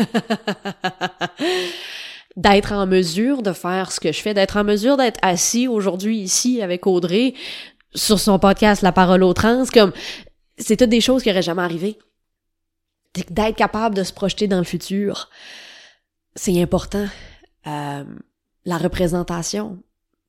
[2.36, 6.18] d'être en mesure de faire ce que je fais, d'être en mesure d'être assis aujourd'hui
[6.18, 7.34] ici avec Audrey
[7.94, 9.92] sur son podcast La parole aux trans, comme
[10.58, 11.98] c'est toutes des choses qui auraient jamais arrivé.
[13.30, 15.30] D'être capable de se projeter dans le futur,
[16.34, 17.06] c'est important.
[17.66, 18.04] Euh,
[18.64, 19.82] la représentation.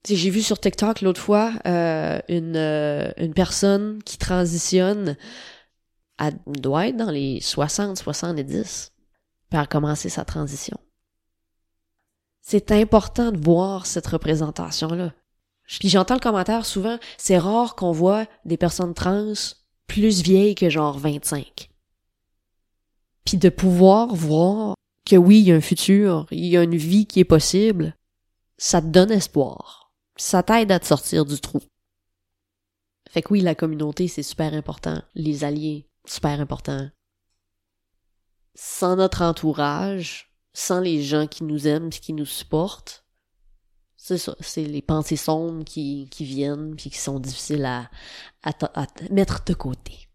[0.07, 5.17] J'ai vu sur TikTok l'autre fois euh, une, euh, une personne qui transitionne,
[6.17, 8.93] elle doit être dans les 60-70, puis
[9.51, 10.77] elle a commencé sa transition.
[12.41, 15.11] C'est important de voir cette représentation-là.
[15.79, 19.33] Puis j'entends le commentaire souvent, c'est rare qu'on voit des personnes trans
[19.89, 21.69] plus vieilles que genre 25.
[23.25, 24.75] Puis de pouvoir voir
[25.05, 27.93] que oui, il y a un futur, il y a une vie qui est possible,
[28.57, 29.91] ça te donne espoir.
[30.15, 31.61] Ça t'aide à te sortir du trou.
[33.09, 35.01] Fait que oui, la communauté, c'est super important.
[35.15, 36.89] Les alliés, super important.
[38.53, 42.98] Sans notre entourage, sans les gens qui nous aiment et qui nous supportent,
[44.01, 47.89] c'est ça, c'est les pensées sombres qui, qui viennent puis qui sont difficiles à,
[48.43, 50.07] à, mettre de côté.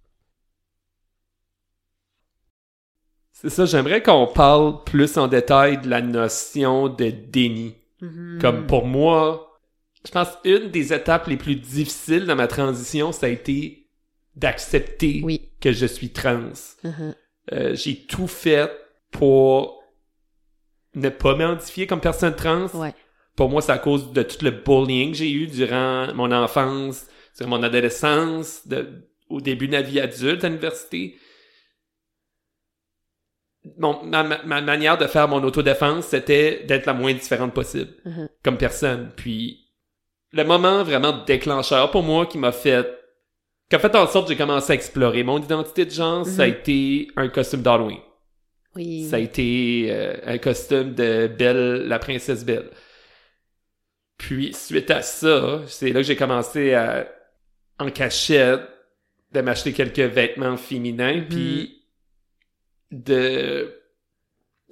[3.30, 7.76] C'est ça, j'aimerais qu'on parle plus en détail de la notion de déni.
[8.00, 8.40] Mm-hmm.
[8.40, 9.60] Comme pour moi,
[10.06, 13.90] je pense une des étapes les plus difficiles dans ma transition, ça a été
[14.34, 15.50] d'accepter Oui.
[15.60, 16.52] que je suis trans.
[16.82, 17.14] Mhm.
[17.52, 18.70] Euh, j'ai tout fait
[19.10, 19.82] pour
[20.94, 22.66] ne pas m'identifier comme personne trans.
[22.68, 22.94] Ouais.
[23.36, 27.06] Pour moi, c'est à cause de tout le bullying que j'ai eu durant mon enfance,
[27.34, 31.16] sur mon adolescence, de, au début de la vie adulte à l'université.
[33.78, 37.92] Mon, ma, ma- ma manière de faire mon autodéfense, c'était d'être la moins différente possible
[38.04, 38.28] Mhm.
[38.44, 39.10] comme personne.
[39.16, 39.70] Puis
[40.32, 42.86] le moment vraiment déclencheur pour moi qui m'a fait
[43.70, 46.42] qui a fait en sorte que j'ai commencé à explorer mon identité de genre, ça
[46.42, 46.52] a Mhm.
[46.52, 47.98] été un costume d'Halloween.
[48.76, 49.04] Oui.
[49.08, 52.68] Ça a été euh, un costume de Belle, la princesse Belle.
[54.18, 57.08] Puis, suite à ça, c'est là que j'ai commencé à,
[57.78, 58.60] en cachette,
[59.32, 61.28] de m'acheter quelques vêtements féminins, Mhm.
[61.28, 61.82] puis
[62.90, 63.80] de...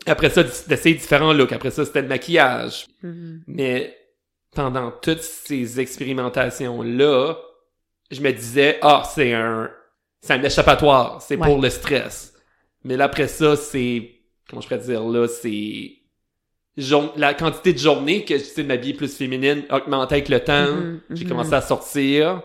[0.07, 1.53] Après ça, d'essayer différents looks.
[1.53, 2.87] Après ça, c'était le maquillage.
[3.03, 3.43] Mhm.
[3.47, 3.97] Mais
[4.55, 7.37] pendant toutes ces expérimentations-là,
[8.11, 9.71] je me disais, ah, c'est un,
[10.21, 11.47] c'est un échappatoire, c'est Ouais.
[11.47, 12.35] pour le stress.
[12.85, 14.11] Mais là, après ça, c'est,
[14.49, 15.93] comment je pourrais dire, là, c'est,
[17.17, 20.73] la quantité de journées que j'essaie de m'habiller plus féminine augmentait avec le temps.
[20.73, 21.31] Mhm, J'ai mhm.
[21.31, 22.43] commencé à sortir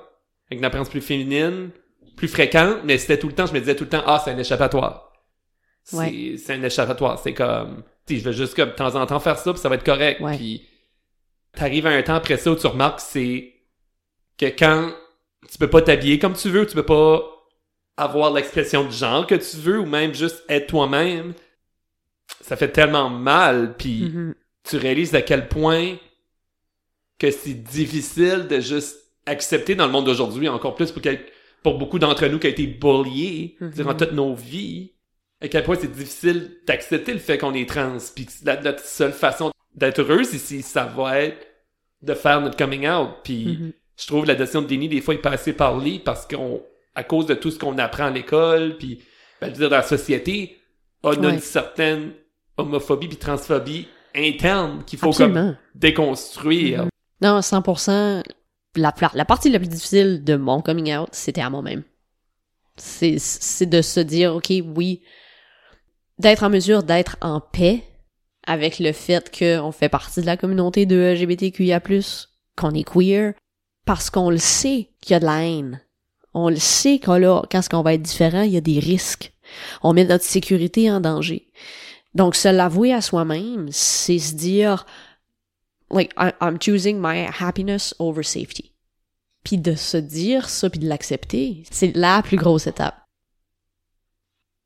[0.50, 1.70] avec une apparence plus féminine,
[2.16, 4.32] plus fréquente, mais c'était tout le temps, je me disais tout le temps, ah, c'est
[4.32, 5.12] un échappatoire.
[5.84, 6.36] C'est, Ouais.
[6.38, 7.20] c'est un échappatoire.
[7.20, 9.62] C'est comme, tu sais, je vais juste comme de temps en temps faire ça, puis
[9.62, 10.20] ça va être correct.
[10.20, 10.36] Ouais.
[10.36, 10.68] Puis
[11.54, 13.54] t'arrives à un temps après ça où tu remarques c'est
[14.38, 14.92] que quand
[15.50, 17.24] tu peux pas t'habiller comme tu veux, tu peux pas
[17.96, 21.34] avoir l'expression de genre que tu veux ou même juste être toi-même,
[22.48, 24.36] ça fait tellement mal puis Mhm.
[24.64, 25.96] tu réalises à quel point
[27.20, 31.26] que c'est difficile de juste accepter dans le monde d'aujourd'hui, encore plus pour, quel-
[31.64, 33.72] pour beaucoup d'entre nous qui ont été bulliés Mhm.
[33.72, 34.94] durant toute nos vies,
[35.42, 39.12] à quel point c'est difficile d'accepter le fait qu'on est trans, puis la, notre seule
[39.14, 41.46] façon d'être heureuse ici, ça va être
[42.02, 43.74] de faire notre coming out, puis Mhm.
[43.98, 46.62] je trouve la notion de déni des fois est pas assez parlée parce qu'on
[46.96, 49.02] à cause de tout ce qu'on apprend à l'école puis
[49.42, 50.58] ben, je veux dire dans la société
[51.04, 52.12] on a une certaine
[52.58, 56.90] homophobie puis transphobie interne qu'il faut comme déconstruire Mhm.
[57.22, 58.24] Non, 100%.
[58.76, 61.84] La, la, la partie la plus difficile de mon coming out, c'était à moi-même.
[62.76, 65.02] C'est, c'est de se dire, OK, oui,
[66.20, 67.84] d'être en mesure d'être en paix
[68.46, 71.82] avec le fait qu'on fait partie de la communauté de LGBTQIA+,
[72.56, 73.34] qu'on est queer,
[73.86, 75.82] parce qu'on le sait qu'il y a de la haine.
[76.34, 78.80] On le sait qu'on là, quand ce qu'on va être différent, il y a des
[78.80, 79.34] risques.
[79.82, 81.50] On met notre sécurité en danger.
[82.18, 84.88] Donc, se l'avouer à soi-même, c'est se dire,
[85.92, 88.74] like, I'm choosing my happiness over safety.
[89.44, 92.96] Puis de se dire ça, puis de l'accepter, c'est la plus grosse étape.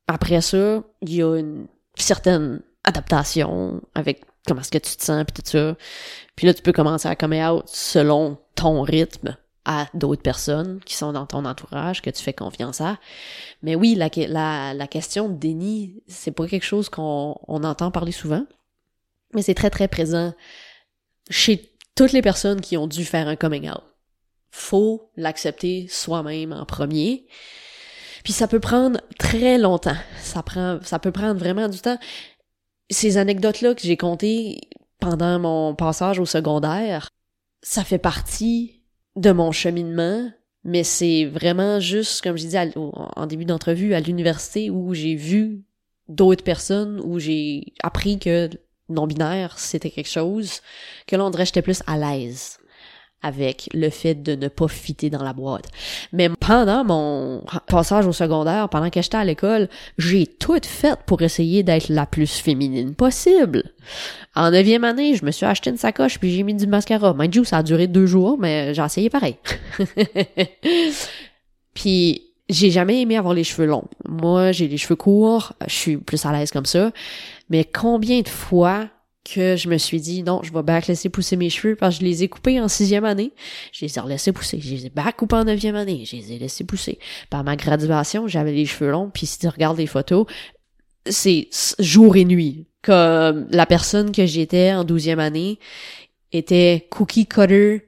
[0.08, 5.22] Après ça, il y a une certaine adaptation avec comment est-ce que tu te sens,
[5.24, 5.76] puis tout ça.
[6.36, 10.94] Puis là, tu peux commencer à come out selon ton rythme à d'autres personnes qui
[10.94, 12.98] sont dans ton entourage, que tu fais confiance à.
[13.62, 17.90] Mais oui, la, la, la question de déni, c'est pas quelque chose qu'on on entend
[17.90, 18.44] parler souvent,
[19.34, 20.34] mais c'est très, très présent
[21.30, 23.82] chez toutes les personnes qui ont dû faire un coming out.
[24.50, 27.26] Faut l'accepter soi-même en premier.
[28.24, 29.96] Puis ça peut prendre très longtemps.
[30.18, 31.98] Ça prend, ça peut prendre vraiment du temps.
[32.90, 34.60] Ces anecdotes-là que j'ai contées
[35.00, 37.08] pendant mon passage au secondaire,
[37.62, 38.81] ça fait partie
[39.16, 40.30] de mon cheminement,
[40.64, 45.62] mais c'est vraiment juste, comme je disais en début d'entrevue, à l'université où j'ai vu
[46.08, 48.48] d'autres personnes, où j'ai appris que
[48.88, 50.60] non-binaire, c'était quelque chose,
[51.06, 52.58] que là, on dirait j'étais plus à l'aise
[53.22, 55.68] avec le fait de ne pas fitter dans la boîte.
[56.12, 59.68] Mais pendant mon passage au secondaire, pendant que j'étais à l'école,
[59.98, 63.64] j'ai tout fait pour essayer d'être la plus féminine possible.
[64.34, 67.14] En neuvième année, je me suis acheté une sacoche puis j'ai mis du mascara.
[67.16, 69.36] Mind you, ça a duré deux jours, mais j'ai essayé pareil.
[71.74, 73.88] puis j'ai jamais aimé avoir les cheveux longs.
[74.08, 76.92] Moi, j'ai les cheveux courts, je suis plus à l'aise comme ça.
[77.50, 78.88] Mais combien de fois
[79.24, 82.00] que je me suis dit non, je vais back laisser pousser mes cheveux parce que
[82.00, 83.32] je les ai coupés en sixième année.
[83.72, 84.60] Je les ai laissés pousser.
[84.60, 86.04] Je les ai back coupés en neuvième année.
[86.04, 86.98] Je les ai laissés pousser.
[87.30, 89.10] Par ma graduation, j'avais les cheveux longs.
[89.10, 90.26] Puis si tu regardes les photos,
[91.06, 91.48] c'est
[91.78, 92.66] jour et nuit.
[92.82, 95.58] Comme la personne que j'étais en douzième année
[96.32, 97.86] était cookie cutter.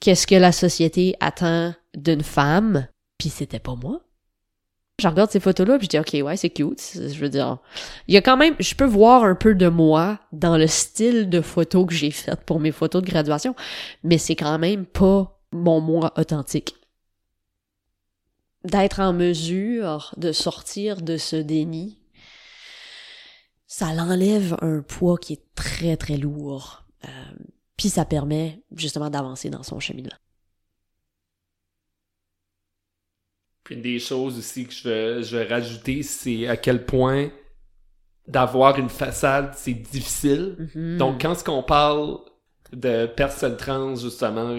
[0.00, 2.88] Qu'est-ce que la société attend d'une femme?
[3.18, 4.07] Puis c'était pas moi
[4.98, 6.82] je regarde ces photos-là, puis je dis, OK, ouais, c'est cute.
[6.94, 7.58] Je veux dire,
[8.08, 11.30] il y a quand même, je peux voir un peu de moi dans le style
[11.30, 13.54] de photos que j'ai faites pour mes photos de graduation,
[14.02, 16.74] mais c'est quand même pas mon moi authentique.
[18.64, 21.98] D'être en mesure de sortir de ce déni,
[23.68, 26.84] ça l'enlève un poids qui est très, très lourd.
[27.04, 27.08] Euh,
[27.76, 30.16] puis ça permet justement d'avancer dans son cheminement.
[33.70, 37.30] Une des choses aussi que je veux, je veux rajouter, c'est à quel point
[38.26, 40.56] d'avoir une façade, c'est difficile.
[40.58, 40.96] Mm-hmm.
[40.98, 42.18] Donc, quand ce qu'on parle
[42.72, 44.58] de personnes trans, justement,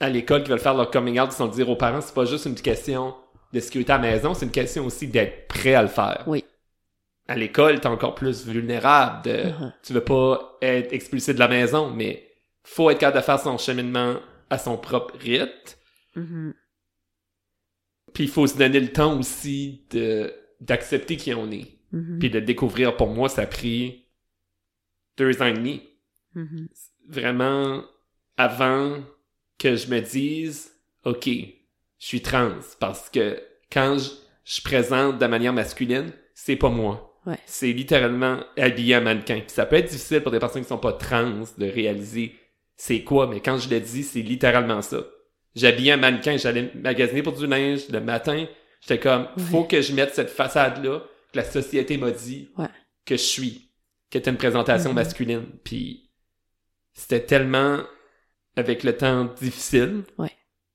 [0.00, 2.24] à l'école qui veulent faire leur coming out, ils sont dire aux parents, c'est pas
[2.24, 3.14] juste une question
[3.52, 6.24] de sécurité à la maison, c'est une question aussi d'être prêt à le faire.
[6.26, 6.44] Oui.
[7.28, 9.22] À l'école, t'es encore plus vulnérable.
[9.24, 9.72] De, Uh-huh.
[9.82, 12.28] Tu veux pas être expulsé de la maison, mais
[12.64, 14.16] faut être capable de faire son cheminement
[14.50, 15.48] à son propre rythme.
[16.16, 16.54] Mhm.
[18.18, 21.68] Puis il faut se donner le temps aussi de d'accepter qui on est.
[21.92, 22.18] Mhm.
[22.18, 24.06] Puis de découvrir, pour moi, ça a pris
[25.16, 25.82] deux ans et demi.
[26.34, 26.66] Mhm.
[27.08, 27.84] Vraiment,
[28.36, 28.96] avant
[29.56, 30.72] que je me dise,
[31.04, 31.46] OK, je
[32.00, 32.58] suis trans.
[32.80, 33.40] Parce que
[33.70, 34.10] quand je,
[34.44, 37.20] je présente de manière masculine, c'est pas moi.
[37.24, 37.38] Ouais.
[37.46, 39.38] C'est littéralement habillé à mannequin.
[39.38, 42.34] Puis ça peut être difficile pour des personnes qui sont pas trans de réaliser
[42.76, 45.04] c'est quoi, mais quand je le dis, c'est littéralement ça.
[45.56, 48.46] J'habillais un mannequin, j'allais magasiner pour du linge le matin.
[48.80, 51.00] J'étais comme, faut que je mette cette façade-là
[51.32, 52.68] que la société m'a dit Ouais.
[53.04, 53.70] que je suis,
[54.10, 54.94] qui était une présentation Mhm.
[54.96, 55.46] masculine.
[55.64, 56.10] Puis
[56.94, 57.80] c'était tellement,
[58.56, 60.04] avec le temps, difficile.
[60.16, 60.30] Ouais.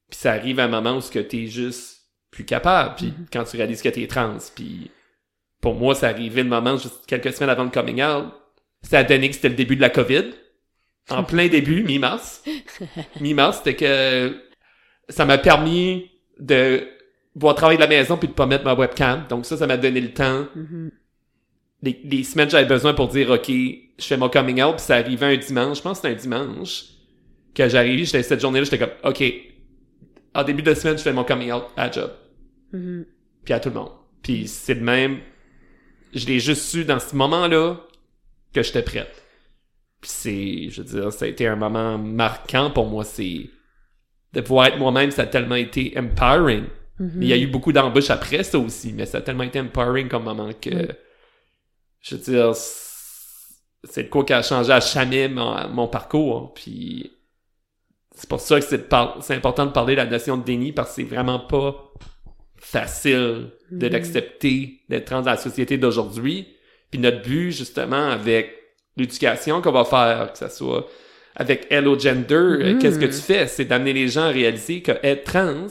[0.10, 2.96] Puis ça arrive à un moment où ce que t'es juste plus capable.
[2.96, 3.26] Puis Mhm.
[3.32, 4.92] quand tu réalises que t'es trans, puis
[5.62, 8.26] pour moi, ça arrivait le moment, juste quelques semaines avant le coming out.
[8.82, 10.32] Ça a donné que c'était le début de la COVID.
[11.10, 12.44] En plein début, mi-mars.
[13.22, 14.44] Mi-mars, c'était que
[15.10, 16.88] ça m'a permis de
[17.34, 19.26] pouvoir travailler de la maison puis de pas mettre ma webcam.
[19.30, 20.46] Donc ça, ça m'a donné le temps.
[20.56, 20.92] Mhm.
[21.82, 24.96] Les, les semaines j'avais besoin pour dire, OK, je fais mon coming out, puis ça
[24.96, 25.78] arrivait un dimanche.
[25.78, 26.86] Je pense que c'était un dimanche
[27.54, 29.24] que j'arrive, j'étais cette journée-là, j'étais comme, OK,
[30.34, 32.12] en début de semaine, je fais mon coming out à job
[32.72, 33.06] Mhm.
[33.44, 33.92] puis à tout le monde.
[34.24, 35.20] Puis c'est de même,
[36.14, 37.78] je l'ai juste su dans ce moment-là
[38.54, 39.22] que j'étais prête.
[40.02, 43.50] Puis c'est, je veux dire, ça a été un moment marquant pour moi, c'est
[44.34, 46.66] de pouvoir être moi-même, ça a tellement été empowering.
[47.00, 47.12] Mhm.
[47.16, 49.60] Mais il y a eu beaucoup d'embûches après ça aussi, mais ça a tellement été
[49.60, 50.90] empowering comme moment que,
[52.02, 56.54] je veux dire, c'est de quoi qui a changé à jamais mon, mon parcours.
[56.54, 57.12] Puis
[58.16, 60.90] c'est pour ça que c'est par- important de parler de la notion de déni parce
[60.90, 61.92] que c'est vraiment pas
[62.56, 63.92] facile de Mhm.
[63.94, 66.48] l'accepter, d'être trans dans la société d'aujourd'hui.
[66.92, 68.52] Puis notre but, justement, avec
[68.96, 70.88] l'éducation qu'on va faire, que ça soit
[71.36, 73.48] avec Hello Gender, euh, qu'est-ce que tu fais?
[73.48, 75.68] C'est d'amener les gens à réaliser que être trans,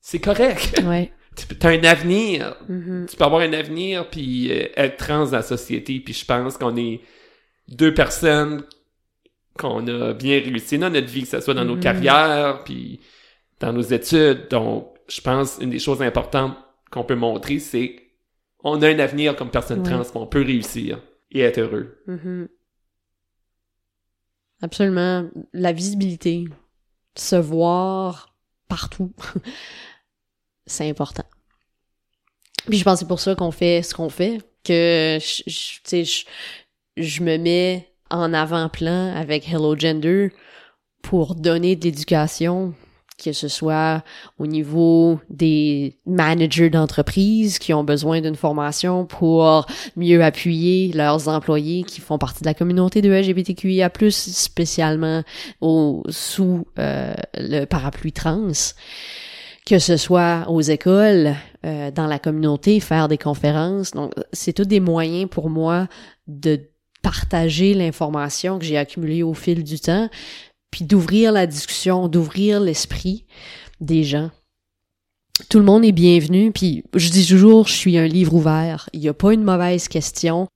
[0.00, 0.80] c'est correct.
[0.86, 1.12] Ouais.
[1.36, 2.56] Tu as un avenir.
[2.68, 3.06] Mhm.
[3.08, 6.00] Tu peux avoir un avenir puis euh, être trans dans la société.
[6.00, 7.00] Puis je pense qu'on est
[7.68, 8.64] deux personnes
[9.56, 11.80] qu'on a bien réussi dans notre vie, que ce soit dans nos Mhm.
[11.80, 13.00] carrières, puis
[13.60, 14.48] dans nos études.
[14.50, 16.56] Donc, je pense une des choses importantes
[16.90, 17.96] qu'on peut montrer, c'est
[18.64, 19.90] on a un avenir comme personne Ouais.
[19.90, 21.00] trans, on peut réussir
[21.30, 21.98] et être heureux.
[22.08, 22.48] Mhm.
[24.62, 25.28] Absolument.
[25.52, 26.44] La visibilité,
[27.16, 28.34] se voir
[28.68, 29.12] partout,
[30.66, 31.24] c'est important.
[32.68, 36.04] Puis je pense que c'est pour ça qu'on fait ce qu'on fait, que je, je-
[36.04, 36.24] je,
[37.02, 40.32] je me mets en avant-plan avec Hello Gender
[41.02, 42.74] pour donner de l'éducation,
[43.22, 44.02] que ce soit
[44.38, 49.66] au niveau des managers d'entreprise qui ont besoin d'une formation pour
[49.96, 55.22] mieux appuyer leurs employés qui font partie de la communauté de LGBTQIA+, spécialement
[55.60, 58.52] au, sous euh, le parapluie trans,
[59.66, 61.34] que ce soit aux écoles,
[61.66, 63.90] euh, dans la communauté, faire des conférences.
[63.90, 65.88] Donc, c'est tous des moyens pour moi
[66.28, 66.60] de
[67.02, 70.08] partager l'information que j'ai accumulée au fil du temps,
[70.70, 73.26] puis d'ouvrir la discussion, d'ouvrir l'esprit
[73.80, 74.30] des gens
[75.48, 78.88] tout le monde est bienvenu, puis je dis toujours, je suis un livre ouvert.
[78.92, 80.48] Il n'y a pas une mauvaise question.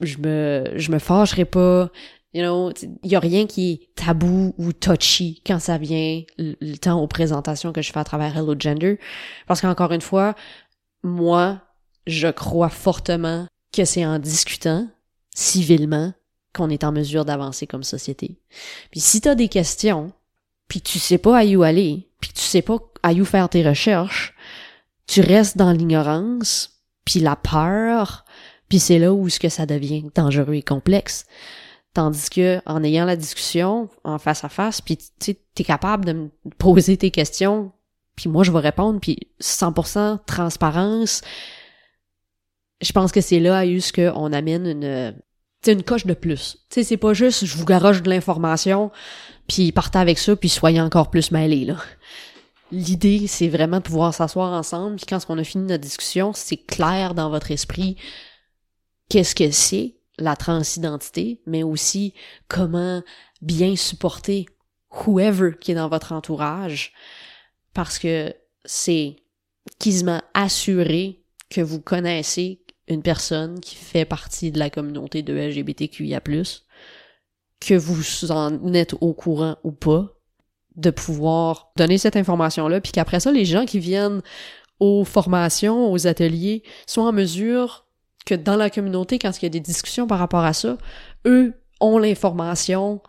[0.00, 1.90] Je me, je me fâcherai pas.
[2.32, 2.72] You know,
[3.04, 7.00] il y a rien qui est tabou ou touchy quand ça vient le, le temps
[7.00, 8.98] aux présentations que je fais à travers Hello Gender.
[9.46, 10.34] Parce qu'encore une fois,
[11.04, 11.60] moi,
[12.06, 14.88] je crois fortement que c'est en discutant
[15.34, 16.12] civilement
[16.54, 18.38] qu'on est en mesure d'avancer comme société.
[18.90, 20.12] Puis si t'as des questions,
[20.68, 23.66] puis tu sais pas à où aller, puis tu sais pas à où faire tes
[23.68, 24.34] recherches,
[25.06, 28.24] tu restes dans l'ignorance, puis la peur,
[28.68, 31.26] puis c'est là où ce que ça devient dangereux et complexe.
[31.92, 36.12] Tandis que en ayant la discussion en face à face, puis tu t'es capable de
[36.12, 37.72] me poser tes questions,
[38.16, 41.20] puis moi je vais répondre, puis 100% transparence.
[42.80, 45.14] Je pense que c'est là où ce que on amène une
[45.64, 46.58] sais, une coche de plus.
[46.70, 48.90] Tu sais, c'est pas juste je vous garoche de l'information,
[49.46, 51.76] puis partez avec ça, puis soyez encore plus mêlés, là.
[52.72, 56.56] L'idée, c'est vraiment de pouvoir s'asseoir ensemble, puis quand on a fini notre discussion, c'est
[56.56, 57.96] clair dans votre esprit
[59.08, 62.14] qu'est-ce que c'est la transidentité, mais aussi
[62.48, 63.02] comment
[63.42, 64.46] bien supporter
[65.06, 66.92] whoever qui est dans votre entourage,
[67.74, 68.34] parce que
[68.64, 69.16] c'est
[69.78, 76.20] quasiment assuré que vous connaissez une personne qui fait partie de la communauté de LGBTQIA+,
[77.60, 80.08] que vous en êtes au courant ou pas,
[80.76, 84.22] de pouvoir donner cette information-là, puis qu'après ça, les gens qui viennent
[84.80, 87.86] aux formations, aux ateliers, soient en mesure
[88.26, 90.76] que dans la communauté, quand il y a des discussions par rapport à ça,
[91.26, 93.00] eux ont l'information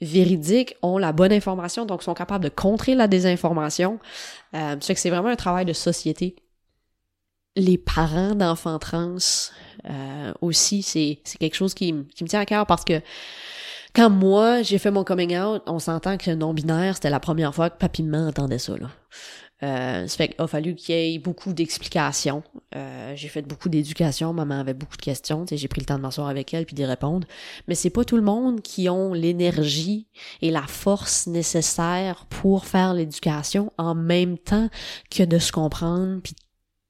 [0.00, 3.98] véridique, ont la bonne information, donc sont capables de contrer la désinformation.
[4.54, 6.36] Euh, fait que c'est vraiment un travail de société.
[7.58, 9.16] Les parents d'enfants trans
[9.90, 13.00] euh, aussi, c'est quelque chose qui, qui me tient à cœur parce que
[13.94, 17.68] quand moi, j'ai fait mon coming out, on s'entend que non-binaire, c'était la première fois
[17.68, 18.88] que maman entendait ça, là.
[19.64, 22.44] Euh, ça fait qu'il a fallu qu'il y ait beaucoup d'explications.
[22.76, 26.02] Euh, j'ai fait beaucoup d'éducation, maman avait beaucoup de questions, j'ai pris le temps de
[26.02, 27.26] m'asseoir avec elle puis d'y répondre.
[27.66, 30.06] Mais c'est pas tout le monde qui ont l'énergie
[30.42, 34.68] et la force nécessaire pour faire l'éducation en même temps
[35.10, 36.36] que de se comprendre puis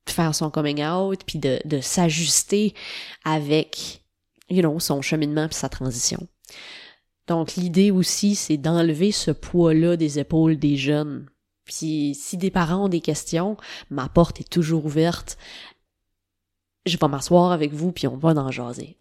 [0.09, 2.75] de faire son coming out puis de, de s'ajuster
[3.25, 4.03] avec,
[4.51, 6.27] you know, son cheminement puis sa transition.
[7.29, 11.29] Donc l'idée aussi, c'est d'enlever ce poids-là des épaules des jeunes.
[11.65, 13.57] Puis si des parents ont des questions,
[13.91, 15.37] ma porte est toujours ouverte.
[16.87, 18.97] Je vais m'asseoir avec vous puis on va en jaser.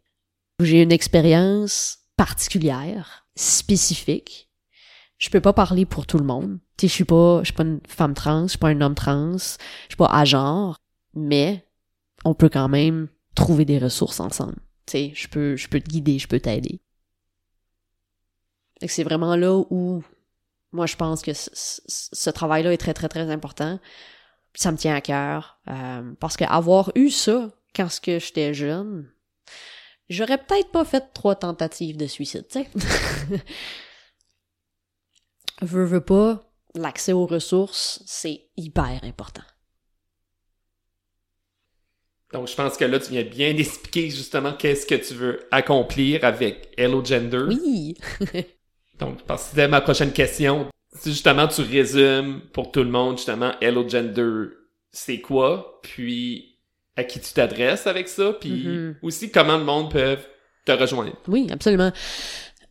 [0.59, 4.49] J'ai une expérience particulière, spécifique.
[5.17, 6.59] Je peux pas parler pour tout le monde.
[6.77, 8.81] Tu sais, je suis pas, je suis pas une femme trans, je suis pas un
[8.81, 10.79] homme trans, je suis pas à genre,
[11.17, 11.67] mais
[12.23, 14.57] on peut quand même trouver des ressources ensemble.
[14.85, 16.79] Tu sais, je peux, je peux te guider, je peux t'aider.
[18.85, 20.03] C'est vraiment là où
[20.71, 23.79] moi je pense que ce, travail-là est très très très important.
[24.53, 28.53] Ça me tient à cœur euh, parce que avoir eu ça quand ce que j'étais
[28.53, 29.09] jeune,
[30.09, 32.69] j'aurais peut-être pas fait trois tentatives de suicide, tu sais.
[35.61, 39.43] veux veux pas, l'accès aux ressources, c'est hyper important.
[42.33, 46.23] Donc, je pense que là, tu viens bien expliquer justement qu'est-ce que tu veux accomplir
[46.25, 47.45] avec Hello Gender.
[47.47, 47.95] Oui.
[48.99, 50.67] Donc, parce que c'était ma prochaine question.
[50.95, 54.47] Si justement tu résumes pour tout le monde, justement, Hello Gender,
[54.91, 55.79] c'est quoi?
[55.83, 56.57] Puis,
[56.95, 58.33] à qui tu t'adresses avec ça?
[58.33, 58.95] Puis, Mhm.
[59.03, 60.17] aussi, comment le monde peut
[60.65, 61.15] te rejoindre?
[61.27, 61.91] Oui, absolument.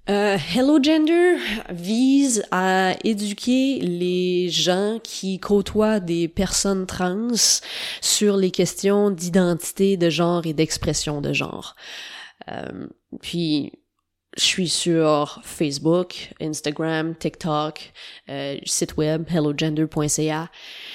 [0.08, 1.34] Euh, Hello Gender
[1.68, 7.34] vise à éduquer les gens qui côtoient des personnes trans
[8.00, 11.74] sur les questions d'identité de genre et d'expression de genre.
[12.48, 12.86] Euh,
[13.20, 13.72] puis
[14.36, 17.92] je suis sur Facebook, Instagram, TikTok,
[18.28, 20.50] euh, site web hellogender.ca.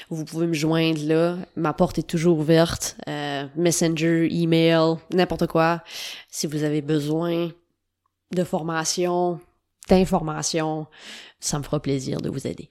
[0.09, 1.37] Vous pouvez me joindre là.
[1.57, 2.95] Ma porte est toujours ouverte.
[3.57, 5.83] Messenger, email, n'importe quoi.
[6.29, 7.51] Si vous avez besoin
[8.33, 9.39] de formation,
[9.89, 10.87] d'information,
[11.39, 12.69] ça me fera plaisir de vous aider.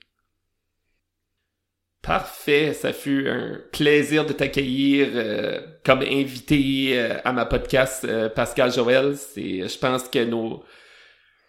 [2.01, 8.27] Parfait, ça fut un plaisir de t'accueillir euh, comme invité euh, à ma podcast euh,
[8.27, 9.15] Pascal Joël.
[9.15, 10.63] C'est, je pense que nos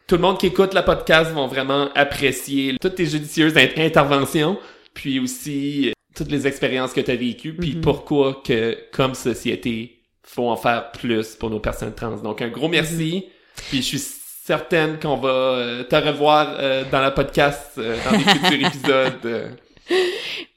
[0.06, 4.58] tout le monde qui écoute la podcast vont vraiment apprécier toutes tes judicieuses interventions,
[4.92, 7.80] puis aussi toutes les expériences que tu as vécues, puis mm-hmm.
[7.80, 12.18] pourquoi que comme société faut en faire plus pour nos personnes trans.
[12.18, 13.24] Donc un gros merci.
[13.24, 13.41] Mm-hmm.
[13.56, 16.56] Puis je suis certaine qu'on va te revoir
[16.90, 19.58] dans la podcast dans les futurs épisodes.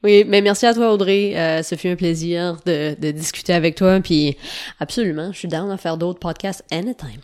[0.04, 1.36] Oui, mais merci à toi Audrey.
[1.36, 4.00] Euh, ce fut un plaisir de, de discuter avec toi.
[4.00, 4.38] Puis
[4.80, 7.22] absolument, je suis down à faire d'autres podcasts anytime.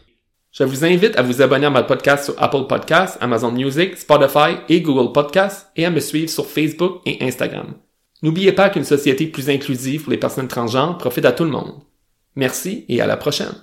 [0.51, 4.57] Je vous invite à vous abonner à mon podcast sur Apple Podcasts, Amazon Music, Spotify
[4.67, 7.75] et Google Podcasts et à me suivre sur Facebook et Instagram.
[8.21, 11.81] N'oubliez pas qu'une société plus inclusive pour les personnes transgenres profite à tout le monde.
[12.35, 13.53] Merci et à la prochaine.